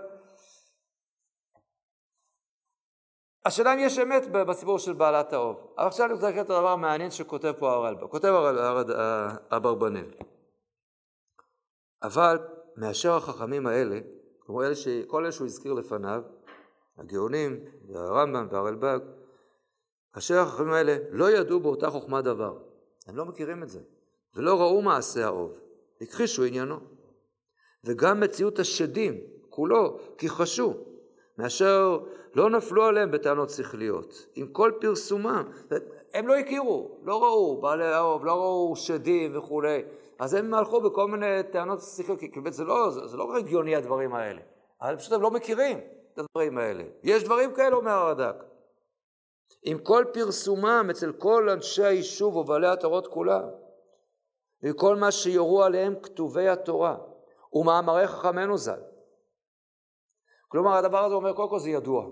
[3.46, 5.74] השאלה אם יש אמת בסיפור של בעלת האוב.
[5.78, 8.10] אבל עכשיו אני רוצה לקרוא את הדבר המעניין שכותב פה הרלב"ג.
[8.10, 8.34] כותב
[9.52, 10.12] אברבנאל.
[12.04, 12.40] אבל
[12.78, 14.00] מאשר החכמים האלה,
[14.42, 14.88] כמו אלה ש...
[15.08, 16.22] כל אלה שהוא הזכיר לפניו,
[16.98, 17.60] הגאונים,
[17.90, 19.00] והרמב"ם והרלב"ג,
[20.18, 22.58] אשר החכמים האלה לא ידעו באותה חוכמה דבר.
[23.08, 23.80] הם לא מכירים את זה,
[24.36, 25.60] ולא ראו מעשה האוב,
[26.02, 26.80] הכחישו עניינו.
[27.84, 29.20] וגם מציאות השדים,
[29.50, 30.74] כולו, כיחשו,
[31.38, 32.00] מאשר
[32.36, 35.44] לא נפלו עליהם בטענות שכליות, עם כל פרסומם.
[36.14, 39.84] הם לא הכירו, לא ראו בעלי האוב, לא ראו שדים וכולי.
[40.20, 44.16] אז הם הלכו בכל מיני טענות שכליות, כי באמת זה לא, זה, לא רגיוני הדברים
[44.16, 44.42] האלה.
[44.82, 45.80] אבל פשוט הם לא מכירים
[46.16, 46.84] את הדברים האלה.
[47.04, 48.36] יש דברים כאלה, אומר הרד"ק.
[49.64, 53.44] עם כל פרסומם אצל כל אנשי היישוב ובעלי התורות כולם,
[54.64, 56.98] וכל מה שיורו עליהם כתובי התורה
[57.54, 58.82] ומאמרי חכמינו ז"ל.
[60.48, 62.06] כלומר, הדבר הזה אומר, קודם כל זה ידוע.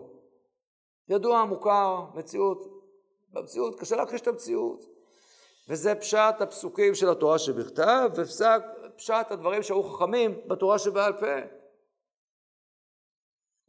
[1.09, 2.83] ידוע, מוכר, מציאות.
[3.29, 4.85] במציאות, קשה להכחיש את המציאות.
[5.69, 11.62] וזה פשט הפסוקים של התורה שבכתב, ופשט הדברים שהיו חכמים בתורה שבעל פה.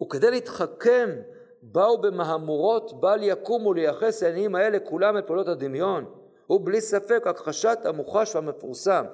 [0.02, 1.10] וכדי להתחכם,
[1.62, 6.04] באו במהמורות בל יקומו לייחס העניינים האלה כולם את פעולות הדמיון,
[6.50, 9.04] ובלי ספק הכחשת המוחש והמפורסם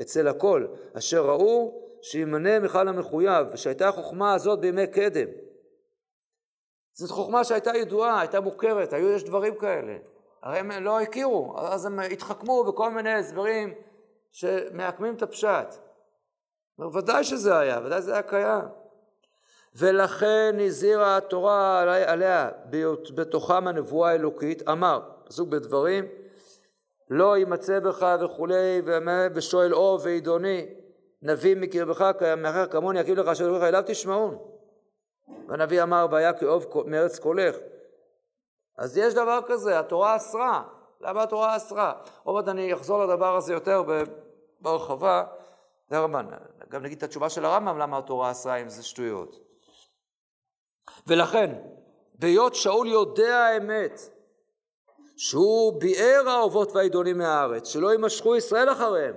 [0.00, 0.66] אצל הכל,
[0.98, 5.28] אשר ראו שימנה מיכל המחויב, ושהייתה החוכמה הזאת בימי קדם.
[6.92, 9.96] זאת חוכמה שהייתה ידועה, הייתה מוכרת, היו יש דברים כאלה.
[10.42, 13.74] הרי הם לא הכירו, אז הם התחכמו בכל מיני הסברים
[14.32, 15.74] שמעקמים את הפשט.
[16.94, 18.64] ודאי שזה היה, ודאי זה היה קיים.
[19.78, 22.50] ולכן הזהירה התורה עליה
[23.14, 26.04] בתוכם הנבואה האלוקית, אמר, פסוק בדברים,
[27.10, 28.82] לא יימצא בך וכולי,
[29.34, 30.66] ושואל אוב ועידוני,
[31.22, 34.38] נביא מקרבך מאחר כמוני יקים לך אשר אליו תשמעון.
[35.48, 37.56] והנביא אמר והיה כאוב מארץ קולך.
[38.78, 40.62] אז יש דבר כזה, התורה אסרה.
[41.00, 41.92] למה התורה אסרה?
[42.22, 43.82] עוד מעט אני אחזור לדבר הזה יותר
[44.60, 45.24] בהרחבה.
[45.90, 46.26] זה הרמב"ן.
[46.68, 49.45] גם נגיד את התשובה של הרמב"ם למה התורה אסרה אם זה שטויות.
[51.06, 51.52] ולכן,
[52.18, 54.00] בהיות שאול יודע האמת,
[55.16, 59.14] שהוא ביער האהובות והעידונים מהארץ, שלא יימשכו ישראל אחריהם,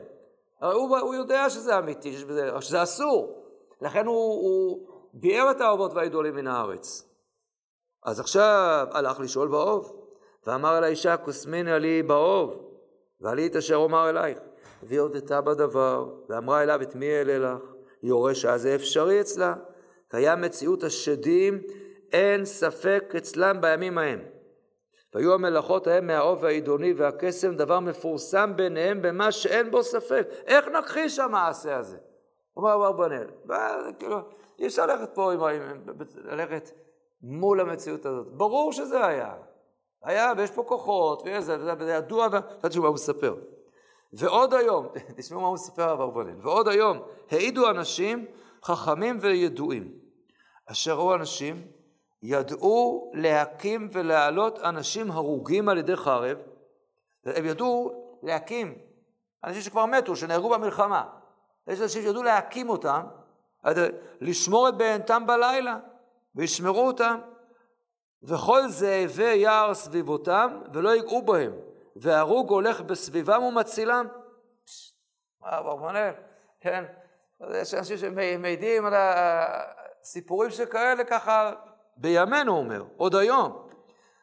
[0.61, 3.43] הוא, הוא יודע שזה אמיתי, שזה, שזה אסור.
[3.81, 7.05] לכן הוא, הוא ביער את האהובות והעידולים מן הארץ.
[8.03, 9.95] אז עכשיו הלך לשאול באוב,
[10.47, 12.55] ואמר אל האישה, כוסמינה לי באוב,
[13.21, 14.37] ועלי את אשר אומר אלייך.
[14.83, 17.59] והיא הודתה בדבר, ואמרה אליו, את מי אעלה לך?
[18.03, 19.55] יורש אז זה אפשרי אצלה.
[20.09, 21.61] קיים מציאות השדים,
[22.11, 24.19] אין ספק אצלם בימים ההם.
[25.13, 30.27] והיו המלאכות ההם מהאוב והעידוני והקסם דבר מפורסם ביניהם במה שאין בו ספק.
[30.45, 31.97] איך נכחיש המעשה הזה?
[32.57, 33.27] אומר אברבנאל,
[33.99, 34.17] כאילו,
[34.59, 35.51] אי אפשר ללכת פה, עם,
[36.15, 36.69] ללכת
[37.21, 38.27] מול המציאות הזאת.
[38.27, 39.33] ברור שזה היה.
[40.03, 43.35] היה, ויש פה כוחות, וזה, וזה ידוע, ואתה תשמעו מה הוא מספר.
[44.13, 44.87] ועוד היום,
[45.17, 46.99] תשמעו מה הוא מספר אברבנאל, ועוד היום
[47.31, 48.25] העידו אנשים
[48.63, 49.98] חכמים וידועים,
[50.71, 51.67] אשר ראו אנשים
[52.23, 56.37] ידעו להקים ולהעלות אנשים הרוגים על ידי חרב,
[57.25, 57.91] הם ידעו
[58.23, 58.77] להקים
[59.43, 61.09] אנשים שכבר מתו, שנהרגו במלחמה.
[61.67, 63.01] יש אנשים שידעו להקים אותם,
[64.21, 65.77] לשמור את בהנתם בלילה,
[66.35, 67.19] וישמרו אותם.
[68.23, 71.51] וכל זאבי יער סביבותם, ולא ייגעו בהם,
[71.95, 74.07] והרוג הולך בסביבם ומצילם.
[75.41, 76.13] מה, ברמנאל,
[76.61, 76.83] כן,
[77.53, 78.93] יש אנשים שמעידים על
[80.01, 81.53] הסיפורים שכאלה ככה
[81.97, 83.51] בימינו, הוא אומר, עוד היום.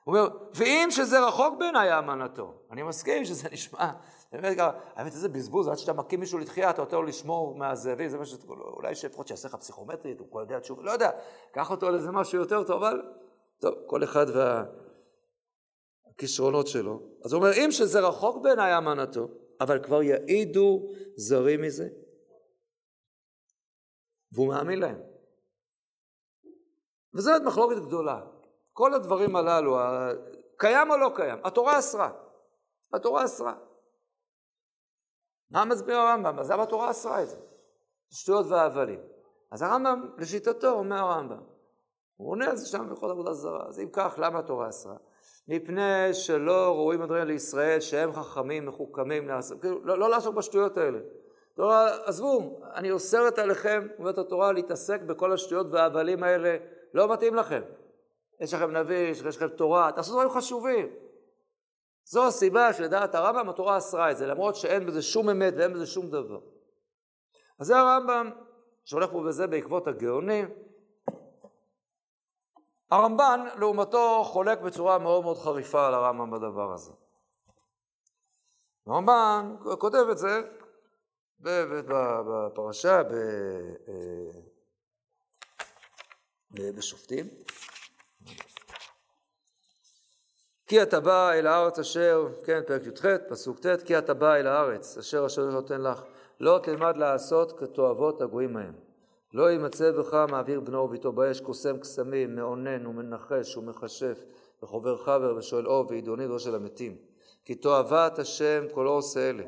[0.05, 3.91] הוא אומר, ואם שזה רחוק בעיניי אמנתו, אני מסכים שזה נשמע,
[4.33, 4.57] באמת,
[4.95, 8.27] האמת, איזה בזבוז, עד שאתה מקים מישהו לתחייה, אתה נותן לו לשמור מהזאבים, זה מה
[8.27, 8.35] ש...
[8.49, 11.11] אולי שלפחות שיעשה לך פסיכומטרית, הוא כבר יודע תשובה, לא יודע,
[11.53, 13.03] קח אותו לאיזה משהו יותר טוב, אבל
[13.61, 14.27] טוב, כל אחד
[16.13, 17.01] והכישרונות שלו.
[17.25, 19.29] אז הוא אומר, אם שזה רחוק בעיניי אמנתו,
[19.61, 21.89] אבל כבר יעידו זרים מזה.
[24.33, 25.16] והוא מאמין להם.
[27.17, 28.21] וזאת מחלוקת גדולה.
[28.73, 29.79] כל הדברים הללו,
[30.57, 31.39] קיים או לא קיים?
[31.45, 32.11] התורה אסרה.
[32.93, 33.55] התורה אסרה.
[35.51, 36.39] מה מסביר הרמב"ם?
[36.39, 37.37] אז למה התורה אסרה את זה?
[38.11, 39.01] שטויות והבלים.
[39.51, 41.41] אז הרמב"ם, לשיטתו, אומר הרמב"ם,
[42.17, 43.67] הוא עונה על זה שם בכל עבודה זרה.
[43.69, 44.97] אז אם כך, למה התורה אסרה?
[45.49, 50.99] מפני שלא רואים הדברים לישראל שהם חכמים, מחוכמים, לעשות, כאילו, לא, לא לעסוק בשטויות האלה.
[51.55, 56.57] תורה, עזבו, אני אוסרת עליכם, אומרת התורה, להתעסק בכל השטויות וההבלים האלה,
[56.97, 57.63] לא מתאים לכם.
[58.41, 60.89] יש לכם נביא, יש לכם תורה, תעשו דברים חשובים.
[62.05, 65.87] זו הסיבה שלדעת הרמב"ם התורה אסרה את זה, למרות שאין בזה שום אמת ואין בזה
[65.87, 66.41] שום דבר.
[67.59, 68.31] אז זה הרמב"ם
[68.85, 70.51] שהולך פה בזה בעקבות הגאונים.
[72.91, 76.93] הרמב"ן, לעומתו, חולק בצורה מאוד מאוד חריפה על הרמב"ם בדבר הזה.
[78.87, 80.43] הרמב"ן כותב את זה
[81.39, 83.03] בפרשה, אה,
[86.77, 87.29] בשופטים.
[90.67, 94.47] כי אתה בא אל הארץ אשר, כן, פרק י"ח, פסוק ט', כי אתה בא אל
[94.47, 96.03] הארץ אשר אשר נותן לך,
[96.41, 98.75] לא תלמד לעשות כתועבות הגויים ההם.
[99.35, 104.25] לא יימצא בך מעביר בנו וביתו באש, קוסם קסמים, מאונן ומנחש ומכשף,
[104.63, 106.97] וחובר חבר ושואל אוב ועידוני דור של המתים.
[107.45, 109.45] כי תועבת השם כל עושה אלה.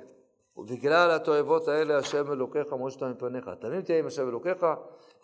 [0.57, 3.51] ובגלל התועבות האלה השם אלוקיך מושת מפניך.
[3.61, 4.67] תמים תהיה עם השם אלוקיך,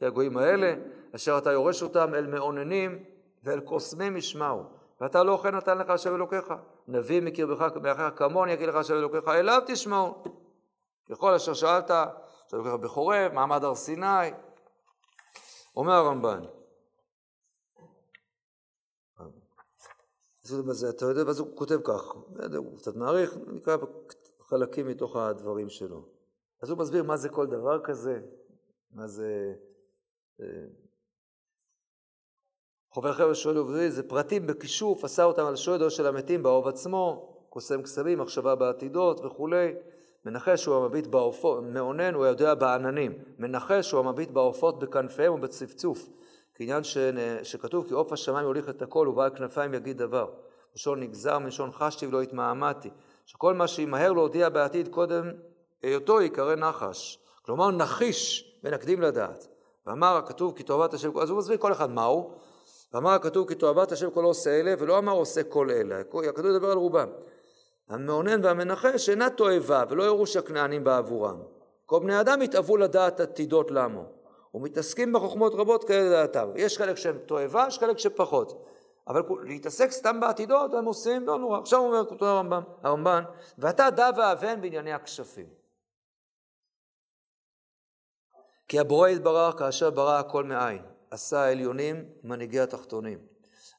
[0.04, 0.74] כי הגויים האלה,
[1.14, 3.04] אשר אתה יורש אותם אל מאוננים
[3.42, 4.62] ואל קוסמים ישמעו.
[5.00, 6.54] ואתה לא אוכל נתן לך השם אלוקיך.
[6.88, 10.22] נביא מקרבך מאחיך כמוני יגיד לך השם אלוקיך, אליו תשמעו.
[11.10, 14.30] ככל אשר שאלת, השם אלוקיך בחורב, מעמד הר סיני.
[15.76, 16.40] אומר הרמב"ן,
[20.88, 22.14] אתה יודע, ואז הוא כותב כך,
[22.56, 23.76] הוא קצת מעריך, נקרא
[24.40, 26.08] חלקים מתוך הדברים שלו.
[26.62, 28.20] אז הוא מסביר מה זה כל דבר כזה,
[28.92, 29.54] מה זה...
[32.90, 37.30] חובר חבר'ה שואל ובזה, זה פרטים בכישוף, עשה אותם על שועדו של המתים באוב עצמו,
[37.50, 39.74] קוסם קסמים, מחשבה בעתידות וכולי.
[40.24, 43.12] מנחש הוא המביט בעופות, מאונן הוא יודע בעננים.
[43.38, 46.08] מנחש הוא המביט בעופות בכנפיהם ובצפצוף.
[46.54, 46.98] כעניין ש...
[47.42, 50.30] שכתוב כי עוף השמיים יוליך את הכל ובעל כנפיים יגיד דבר.
[50.74, 52.90] לשון נגזר מלשון חשתי ולא התמהמהתי.
[53.26, 55.30] שכל מה שימהר להודיע בעתיד קודם
[55.82, 57.18] היותו יקרא נחש.
[57.42, 59.53] כלומר נחיש ונקדים לדעת.
[59.86, 62.30] ואמר הכתוב כי תאהבת השם, אז הוא מסביר כל אחד מהו.
[62.92, 66.70] ואמר הכתוב כי תאהבת השם כל עושה אלה, ולא אמר עושה כל אלה, הכתוב ידבר
[66.70, 67.08] על רובם.
[67.88, 71.36] המאונן והמנחש אינה תועבה, ולא ירוש הכנענים בעבורם.
[71.86, 74.04] כל בני אדם התאוו לדעת עתידות למו,
[74.54, 76.48] ומתעסקים בחוכמות רבות כאלה לדעתם.
[76.56, 78.66] יש חלק שהם תועבה, יש חלק שפחות.
[79.08, 81.58] אבל להתעסק סתם בעתידות, הם עושים, לא נורא.
[81.58, 83.22] עכשיו אומר כותב הרמב"ן, הרמב"ן,
[83.58, 85.63] ואתה דע ואבן בענייני הכשפים.
[88.68, 90.82] כי הבורא יתברך כאשר ברא הכל מאין.
[91.14, 93.18] עשה העליונים מנהיגי התחתונים,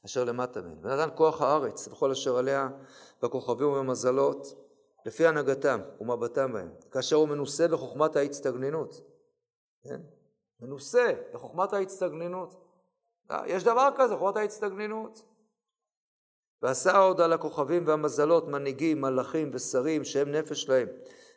[0.06, 2.70] אשר למטה מהם, ונתן כוח הארץ וכל אשר עליה,
[3.22, 4.48] בכוכבים ובמזלות,
[5.06, 9.02] לפי הנהגתם ומבטם בהם, כאשר הוא מנוסה בחוכמת ההצטגננות.
[9.84, 10.02] כן?
[10.60, 12.56] מנוסה בחוכמת ההצטגננות.
[13.32, 15.22] אה, יש דבר כזה, חוכמת ההצטגננות.
[16.62, 20.88] ועשה עוד על הכוכבים והמזלות מנהיגים, מלאכים ושרים שהם נפש להם.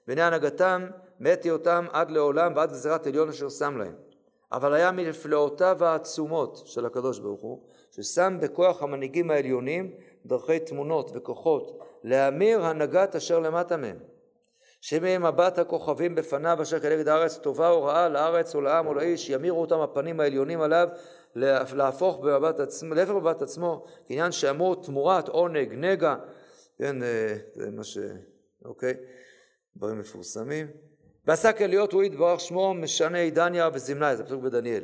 [0.09, 0.89] והנה הנהגתם
[1.21, 3.95] מאת היותם עד לעולם ועד גזירת עליון אשר שם להם.
[4.53, 9.95] אבל היה מנפלאותיו העצומות של הקדוש ברוך הוא, ששם בכוח המנהיגים העליונים
[10.27, 13.97] דרכי תמונות וכוחות להמיר הנהגת אשר למטה מהם.
[14.81, 19.31] שמהם מבט הכוכבים בפניו אשר כנגד הארץ טובה או רעה לארץ או לעם או לאיש
[19.31, 20.89] ימירו אותם הפנים העליונים עליו
[21.35, 26.17] להפוך במבט עצמו, להפך במבט עצמו כעניין שאמור תמורת עונג נגע
[26.79, 27.99] כן אה, זה מה ש...
[28.65, 28.95] אוקיי
[29.77, 30.67] דברים מפורסמים
[31.27, 34.83] ועשה כליות הוא יתברך שמו משנה עידניה וזמנה, זה פסוק בדניאל.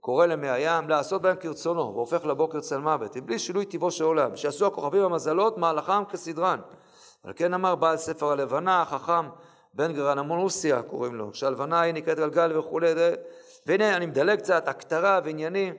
[0.00, 4.36] קורא למי הים לעשות בהם כרצונו, והופך לבוקר צל מוות, בלי שינוי טיבו של עולם,
[4.36, 6.60] שיעשו הכוכבים המזלות מהלכם כסדרן.
[7.24, 9.28] על כן אמר בעל ספר הלבנה, החכם
[9.74, 12.92] בן גרן המונוסיה קוראים לו, שהלבנה היא נקראת גלגל וכולי,
[13.66, 15.74] והנה אני מדלג קצת, הכתרה ועניינים,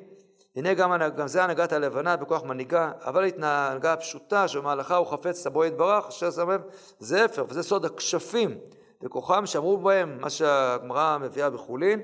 [0.55, 5.65] הנה גם, גם זה הנהגת הלבנה בכוח מנהיגה, אבל התנהגה הפשוטה שבמהלכה הוא חפץ לבוא
[5.65, 6.61] יתברך, אשר שם לב,
[6.99, 8.57] זה אפר, וזה סוד הכשפים.
[9.03, 12.01] וכוחם שאמרו בהם, מה שהגמרא מביאה בחולין,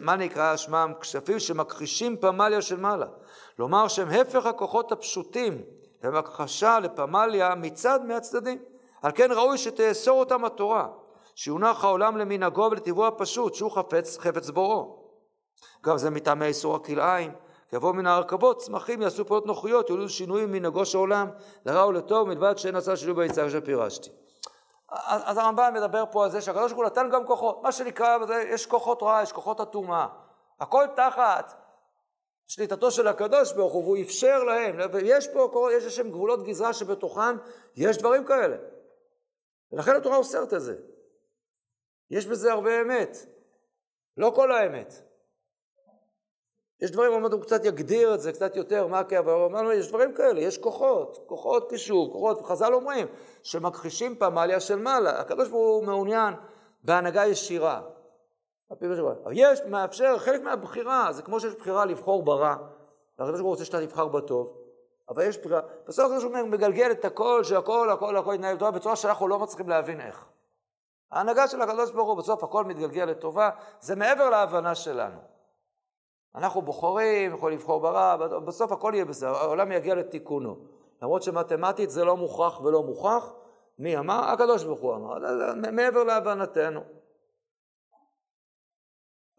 [0.00, 3.06] מה נקרא שמם כשפים שמכחישים פמליה של מעלה.
[3.58, 5.62] לומר שהם הפך הכוחות הפשוטים
[6.02, 8.58] ומכחשה לפמליה מצד מהצדדים.
[9.02, 10.88] על כן ראוי שתאסור אותם התורה,
[11.34, 14.98] שיונח העולם למנהגו ולטבעו הפשוט, שהוא חפץ, חפץ בוראו.
[15.84, 17.32] גם זה מטעמי איסור הכלאיים,
[17.70, 21.28] כי יבואו מן ההרכבות, צמחים, יעשו פעולות נוחיות, יולידו שינויים מנהגו של עולם,
[21.66, 24.10] לרע ולטוב, מלבד שאין עשה שינוי ביצהר שפירשתי.
[24.90, 28.16] אז הרמב"ם מדבר פה על זה שהקדוש ברוך הוא נתן גם כוחות, מה שנקרא,
[28.48, 30.06] יש כוחות רע, יש כוחות הטומאה.
[30.60, 31.52] הכל תחת
[32.46, 34.78] שליטתו של הקדוש ברוך הוא, והוא אפשר להם.
[35.04, 37.36] יש פה, יש איזשהם גבולות גזרה שבתוכם
[37.76, 38.56] יש דברים כאלה.
[39.72, 40.76] ולכן התורה אוסרת את זה.
[42.10, 43.16] יש בזה הרבה אמת.
[44.16, 45.07] לא כל האמת.
[46.80, 49.88] יש דברים, אמרנו, הוא קצת יגדיר את זה קצת יותר, מה כן, אבל אמרנו, יש
[49.88, 53.06] דברים כאלה, יש כוחות, כוחות קישור, כוחות, חז"ל אומרים,
[53.42, 55.20] שמכחישים פמליה של מעלה.
[55.20, 56.34] הקדוש ברוך הוא מעוניין
[56.84, 57.80] בהנהגה ישירה.
[59.32, 62.56] יש, מאפשר, חלק מהבחירה, זה כמו שיש בחירה לבחור ברע,
[63.18, 64.56] והקדוש ברוך הוא רוצה שאתה תבחר בטוב,
[65.08, 68.70] אבל יש בחירה, בסוף הקדוש ברוך הוא מגלגל את הכל, שהכל, הכל, הכל יתנהל טובה,
[68.70, 70.24] בצורה שאנחנו לא מצליחים להבין איך.
[71.12, 73.50] ההנהגה של הקדוש ברוך הוא, בסוף הכל מתגלגל לטובה,
[73.80, 75.37] זה מעבר להבנה שלנו.
[76.34, 80.56] אנחנו בוחרים, יכולים לבחור ברע, בסוף הכל יהיה בסדר, העולם יגיע לתיקונו.
[81.02, 83.32] למרות שמתמטית זה לא מוכרח ולא מוכח,
[83.78, 84.24] מי אמר?
[84.24, 85.18] הקדוש ברוך הוא אמר,
[85.72, 86.80] מעבר להבנתנו.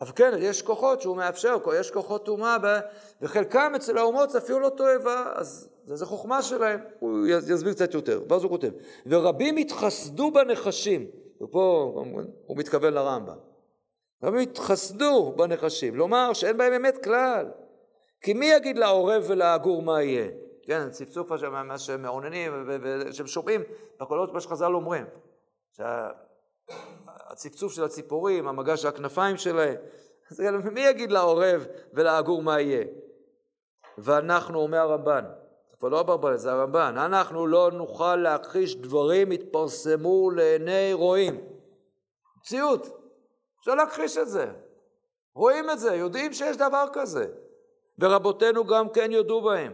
[0.02, 2.58] אבל כן, יש כוחות שהוא מאפשר, יש כוחות טומאה,
[3.22, 8.22] וחלקם אצל האומות זה אפילו לא תועבה, אז זה חוכמה שלהם, הוא יסביר קצת יותר.
[8.30, 8.70] ואז הוא כותב,
[9.06, 11.08] ורבים התחסדו בנחשים,
[11.42, 11.94] ופה
[12.46, 13.38] הוא מתכוון לרמב"ם,
[14.24, 17.46] רבים התחסדו בנחשים, לומר שאין בהם אמת כלל,
[18.22, 20.28] כי מי יגיד לעורב ולעגור מה יהיה?
[20.64, 23.62] כן, צפצוף מה שמעוננים ושהם שומעים
[24.02, 25.06] בקולות מה שחז"ל אומרים.
[27.08, 29.76] הצפצוף של הציפורים, המגע של הכנפיים שלהם.
[30.32, 30.40] אז
[30.72, 32.86] מי יגיד לעורב ולעגור מה יהיה?
[33.98, 35.26] ואנחנו, אומר הרמב"ן,
[35.70, 41.42] זה כבר לא אברבנאל, זה הרמב"ן, אנחנו לא נוכל להכחיש דברים יתפרסמו לעיני רואים.
[42.38, 42.99] מציאות,
[43.70, 44.52] אפשר להכחיש את זה.
[45.36, 47.28] רואים את זה, יודעים שיש דבר כזה.
[48.00, 49.74] ורבותינו גם כן יודו בהם,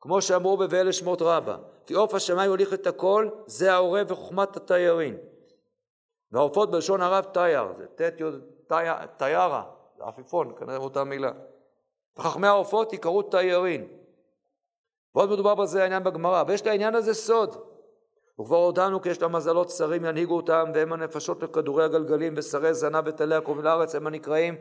[0.00, 1.56] כמו שאמרו בבאלה שמות רבה,
[1.86, 5.16] כי עוף השמיים הוליך את הכל, זה העורב וחוכמת התיירים.
[6.32, 9.64] והעופות בלשון הרב תייר, זה ט' י' תיירה,
[9.96, 11.32] זה עפיפון, כנראה אותה מילה.
[12.16, 13.88] וחכמי העופות יקראו תיירין.
[15.14, 17.56] ועוד מדובר בזה העניין בגמרא, ויש לעניין הזה סוד.
[18.40, 23.34] וכבר הודענו כי יש למזלות שרים ינהיגו אותם, והם הנפשות לכדורי הגלגלים, ושרי זנה וטלי
[23.34, 24.54] הקרובים לארץ, הם הנקראים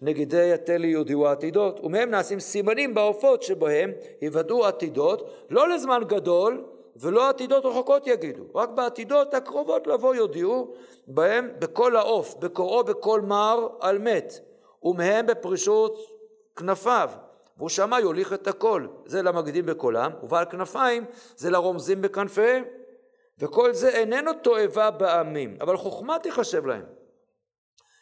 [0.00, 3.90] נגידי התל יהודי העתידות, ומהם נעשים סימנים בעופות שבהם
[4.22, 6.64] יוודאו עתידות, לא לזמן גדול,
[6.96, 10.74] ולא עתידות רחוקות יגידו, רק בעתידות הקרובות לבוא יודיעו
[11.06, 14.40] בהם בכל העוף, בקוראו בכל מר על מת,
[14.82, 15.98] ומהם בפרישות
[16.56, 17.10] כנפיו,
[17.56, 21.04] והוא שמע יוליך את הכל, זה למגדים בקולם, ובעל כנפיים
[21.36, 22.64] זה לרומזים בכנפיהם,
[23.42, 26.84] וכל זה איננו תועבה בעמים, אבל חוכמה תיחשב להם.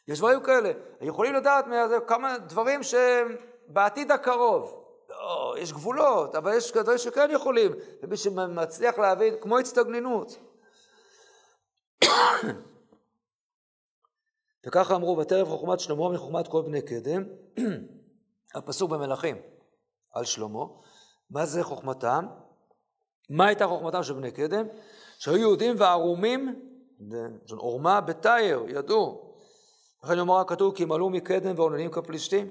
[0.08, 1.64] יש דברים כאלה, יכולים לדעת
[2.06, 3.36] כמה דברים שהם
[3.68, 7.72] בעתיד הקרוב, לא, יש גבולות, אבל יש דברים שכן יכולים,
[8.02, 10.38] ומי שמצליח להבין, כמו הצטגננות.
[14.66, 17.24] וככה אמרו, ותרב חוכמת שלמה מחוכמת כל בני קדם,
[18.54, 19.36] הפסוק במלכים
[20.12, 20.64] על שלמה.
[21.30, 22.26] מה זה חוכמתם?
[23.30, 24.66] מה הייתה חוכמתם של בני קדם?
[25.20, 26.60] שהיו יהודים וערומים,
[27.56, 29.34] עורמה בתייר, ידעו.
[30.04, 32.50] לכן יאמר הכתוב, כי מלאו מקדם ועוננים כפלישתים.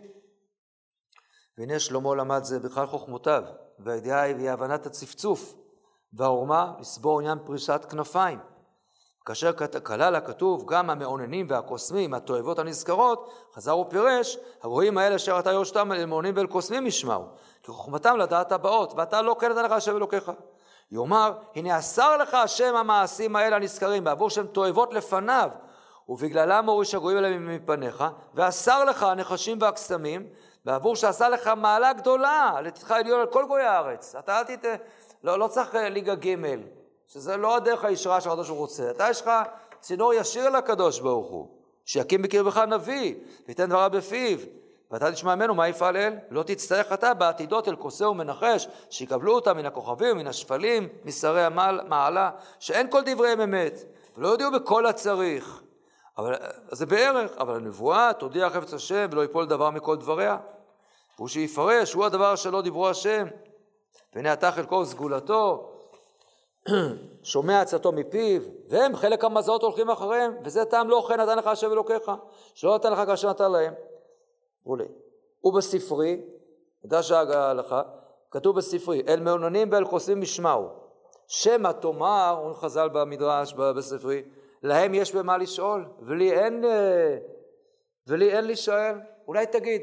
[1.58, 3.44] והנה שלמה למד זה בכלל חוכמותיו,
[3.80, 5.56] והידיעה היא הבנת הצפצוף,
[6.14, 8.40] והעורמה לסבור עניין פריסת כנפיים.
[9.26, 9.52] כאשר
[9.84, 16.06] כלל הכתוב גם המאוננים והקוסמים, התועבות הנזכרות, חזר ופירש, הגויים האלה אשר אתה יורשתם אל
[16.06, 17.26] מאוננים ואל קוסמים ישמעו,
[17.64, 20.32] כי חוכמתם לדעת הבאות, ואתה לא כן לך השם אלוקיך.
[20.91, 25.49] יאמר, הנה אסר לך השם המעשים האלה הנזכרים, בעבור שהם תועבות לפניו,
[26.10, 28.03] ובגללם הוריש הגויים האלה מפניך,
[28.34, 30.28] ואסר לך הנחשים והקסמים,
[30.66, 34.16] בעבור שעשה לך מעלה גדולה, לתתך עליון על כל גויי הארץ.
[34.16, 34.66] אתה אל תת...
[35.24, 36.36] לא, לא צריך ליגה ג',
[37.07, 38.91] שזה לא הדרך הישרה שהקדוש ברוך הוא רוצה.
[38.91, 39.30] אתה יש לך
[39.80, 41.48] צינור ישיר לקדוש ברוך הוא,
[41.86, 43.16] שיקים בקרבך נביא,
[43.48, 44.40] וייתן דבריו בפיו.
[44.91, 46.14] ואתה תשמע ממנו מה יפעל אל?
[46.30, 52.32] לא תצטרך אתה בעתידות אל כוסה ומנחש, שיקבלו אותה מן הכוכבים, מן השפלים, משרי המעלה,
[52.60, 53.84] שאין כל דבריהם אמת,
[54.18, 55.61] ולא יודיעו בכל הצריך.
[56.18, 56.36] אבל
[56.72, 60.38] זה בערך, אבל הנבואה תודיע חפץ השם ולא יפול דבר מכל דבריה.
[61.18, 63.28] והוא שיפרש, הוא הדבר שלא דיברו השם.
[64.16, 65.72] והנה אתה חלקו סגולתו,
[67.24, 71.72] שומע עצתו מפיו, והם חלק המזעות הולכים אחריהם, וזה טעם לא כן נתן לך השם
[71.72, 72.11] אלוקיך,
[72.53, 73.74] שלא נתן לך כאשר נתן להם.
[74.70, 74.86] וכולי.
[75.44, 76.22] ובספרי,
[76.86, 77.82] מדרש ההלכה,
[78.32, 80.70] כתוב בספרי, אל מעוננים ואל חוסמים ישמעו.
[81.28, 84.24] שמא תאמר, אומרים חז"ל במדרש, בספרי,
[84.64, 87.18] להם יש במה לשאול, ולי אין, אה,
[88.08, 89.02] ולי אין לשאול.
[89.28, 89.82] אולי תגיד,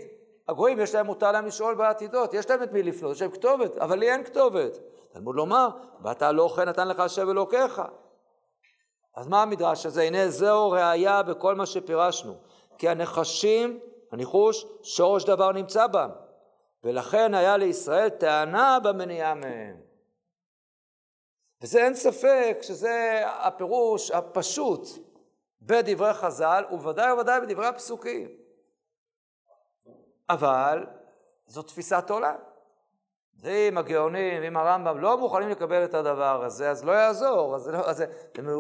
[0.49, 3.77] הגויים יש להם, מותר להם לשאול בעתידות, יש להם את מי לפנות, יש להם כתובת,
[3.77, 4.79] אבל לי אין כתובת.
[5.13, 5.69] תלמוד לומר,
[6.03, 7.83] ואתה לא כן נתן לך השם אלוקיך.
[9.17, 10.03] אז מה המדרש הזה?
[10.03, 12.35] הנה זהו ראייה בכל מה שפירשנו.
[12.79, 13.79] כי הנחשים,
[14.13, 16.11] הניחוש, שורש דבר נמצא בם.
[16.85, 19.81] ולכן היה לישראל טענה במניעה מהם.
[21.63, 24.89] וזה אין ספק שזה הפירוש הפשוט
[25.63, 28.29] בדברי חז"ל, ובוודאי ובוודאי בדברי הפסוקים.
[30.29, 30.87] אבל
[31.47, 32.37] זו תפיסת עולם.
[33.41, 37.55] ואם הגאונים, אם הרמב"ם לא מוכנים לקבל את הדבר הזה, אז לא יעזור.
[37.55, 38.05] אז, לא, אז,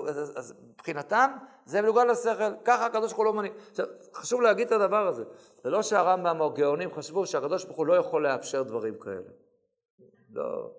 [0.09, 1.31] אז, אז מבחינתם
[1.65, 3.53] זה מנוגד לשכל, ככה הקדוש ברוך הוא לא מנהיג.
[3.70, 5.24] עכשיו, חשוב להגיד את הדבר הזה.
[5.65, 9.31] זה לא שהרמב"ם או הגאונים חשבו שהקדוש ברוך הוא לא יכול לאפשר דברים כאלה.
[10.31, 10.70] לא,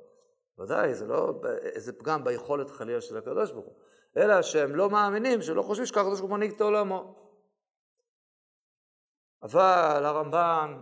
[0.59, 3.75] ודאי, זה לא איזה פגם ביכולת חלילה של הקדוש ברוך הוא,
[4.17, 7.15] אלא שהם לא מאמינים, שלא חושבים שככה הקדוש ברוך הוא מנהיג את עולמו.
[9.43, 10.81] אבל הרמב"ן,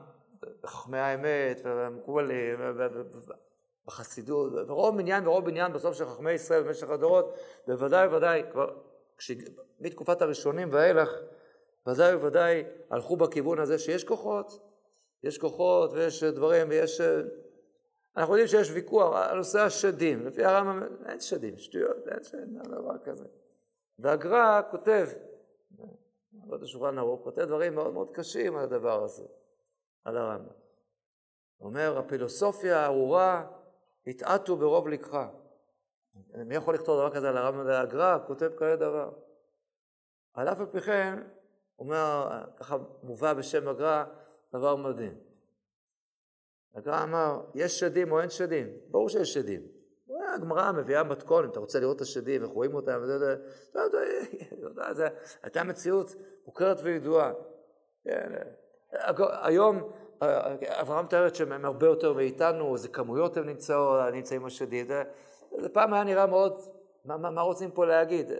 [0.68, 2.60] חכמי האמת, והמקובלים,
[3.86, 7.34] בחסידות, ורוב מניין ורוב בניין בסוף של חכמי ישראל במשך הדורות,
[7.68, 8.74] בוודאי ובוודאי, כבר.
[9.80, 11.12] מתקופת הראשונים ואילך,
[11.88, 14.60] ודאי וודאי הלכו בכיוון הזה שיש כוחות,
[15.24, 17.02] יש כוחות ויש דברים ויש...
[18.18, 22.72] אנחנו יודעים שיש ויכוח על נושא השדים, לפי הרמב"ם אין שדים, שטויות, אין שדים, אין
[22.72, 23.26] דבר כזה.
[24.00, 25.08] והגר"א כותב,
[26.44, 29.24] עבוד השולחן ערוך, כותב דברים מאוד מאוד קשים על הדבר הזה,
[30.06, 30.53] על הרמב"ם.
[31.60, 33.48] אומר, הפילוסופיה הארורה
[34.07, 35.30] התעטו ברוב לקחה.
[36.36, 38.18] מי יכול לכתוב דבר כזה על הרמב"ם והגר"א?
[38.27, 39.11] כותב כאלה דבר.
[40.34, 41.19] על אף על פי כן,
[41.80, 44.03] אומר, ככה מובא בשם הגר"א,
[44.53, 45.18] דבר מדהים.
[46.76, 48.68] הגר"א אמר, יש שדים או אין שדים?
[48.88, 49.61] ברור שיש שדים.
[50.36, 53.80] הגמרא מביאה מתכון, אם אתה רוצה לראות את השדים, איך רואים אותם, אתה
[54.90, 55.10] יודע,
[55.44, 56.15] הייתה מציאות
[56.45, 57.34] מוכרת וידועה.
[58.03, 58.32] כן,
[59.42, 59.90] היום
[60.64, 63.50] אברהם מתארת שהם הרבה יותר מאיתנו, איזה כמויות הם
[64.14, 64.86] נמצאים השדים.
[65.60, 66.60] זה פעם היה נראה מאוד,
[67.06, 68.32] מה, מה, מה רוצים פה להגיד?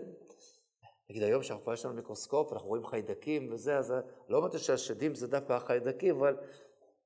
[1.10, 3.94] נגיד היום שאנחנו יש לנו מיקרוסקופ, אנחנו רואים חיידקים וזה, אז
[4.28, 6.36] לא אומרת שהשדים זה דווקא החיידקים, אבל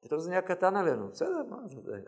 [0.01, 2.01] פתאום זה נהיה קטן עלינו, בסדר, מה זה?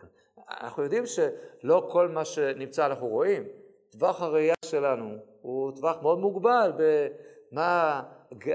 [0.49, 3.43] אנחנו יודעים שלא כל מה שנמצא אנחנו רואים.
[3.89, 6.73] טווח הראייה שלנו הוא טווח מאוד מוגבל
[7.51, 8.03] במה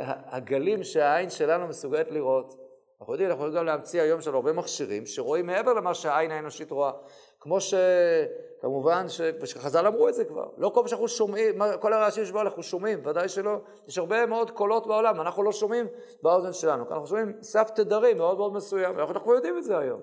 [0.07, 2.68] הגלים שהעין שלנו מסוגלת לראות.
[3.01, 6.71] אנחנו יודעים, אנחנו יכולים גם להמציא היום של הרבה מכשירים שרואים מעבר למה שהעין האנושית
[6.71, 6.93] רואה.
[7.41, 9.21] כמו שכמובן, ש...
[9.41, 13.07] ושחז"ל אמרו את זה כבר, לא כל מה שאנחנו שומעים, כל הרעשים שבו אנחנו שומעים,
[13.07, 15.87] ודאי שלא, יש הרבה מאוד קולות בעולם, אנחנו לא שומעים
[16.23, 20.01] באוזן שלנו, אנחנו שומעים סף תדרים מאוד מאוד מסוים, ואנחנו יודעים את זה היום.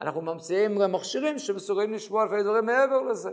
[0.00, 3.30] אנחנו ממציאים גם מכשירים שמסוגלים לשמוע לפעמים דברים מעבר לזה.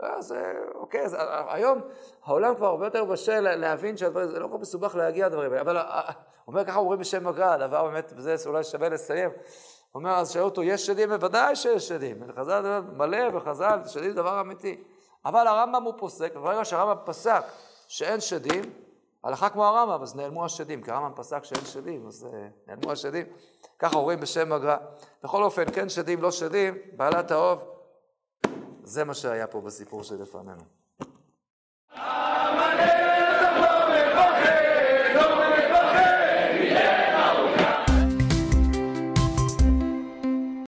[0.00, 0.34] אז
[0.74, 1.16] אוקיי, אז
[1.48, 1.80] היום
[2.24, 5.76] העולם כבר הרבה יותר בשל להבין שהדברים, זה לא כל מסובך להגיע לדברים האלה, אבל
[6.48, 9.30] אומר ככה אומרים בשם הגר"א, הדבר באמת, וזה אולי שווה לסיים.
[9.94, 11.08] אומר, אז שאלו אותו, יש שדים?
[11.08, 12.22] בוודאי שיש שדים.
[12.36, 14.84] חז"ל מלא בחז"ל, שדים זה דבר אמיתי.
[15.24, 17.42] אבל הרמב"ם הוא פוסק, וברגע שהרמב"ם פסק
[17.88, 18.62] שאין שדים,
[19.24, 22.28] הלכה כמו הרמב"ם, אז נעלמו השדים, כי הרמב"ם פסק שאין שדים, אז
[22.66, 23.26] נעלמו השדים.
[23.78, 24.76] ככה אומרים בשם הגר"א.
[25.24, 27.75] בכל אופן, כן שדים, לא שדים, בעלת האוב,
[28.86, 30.62] זה מה שהיה פה בסיפור שלפנינו.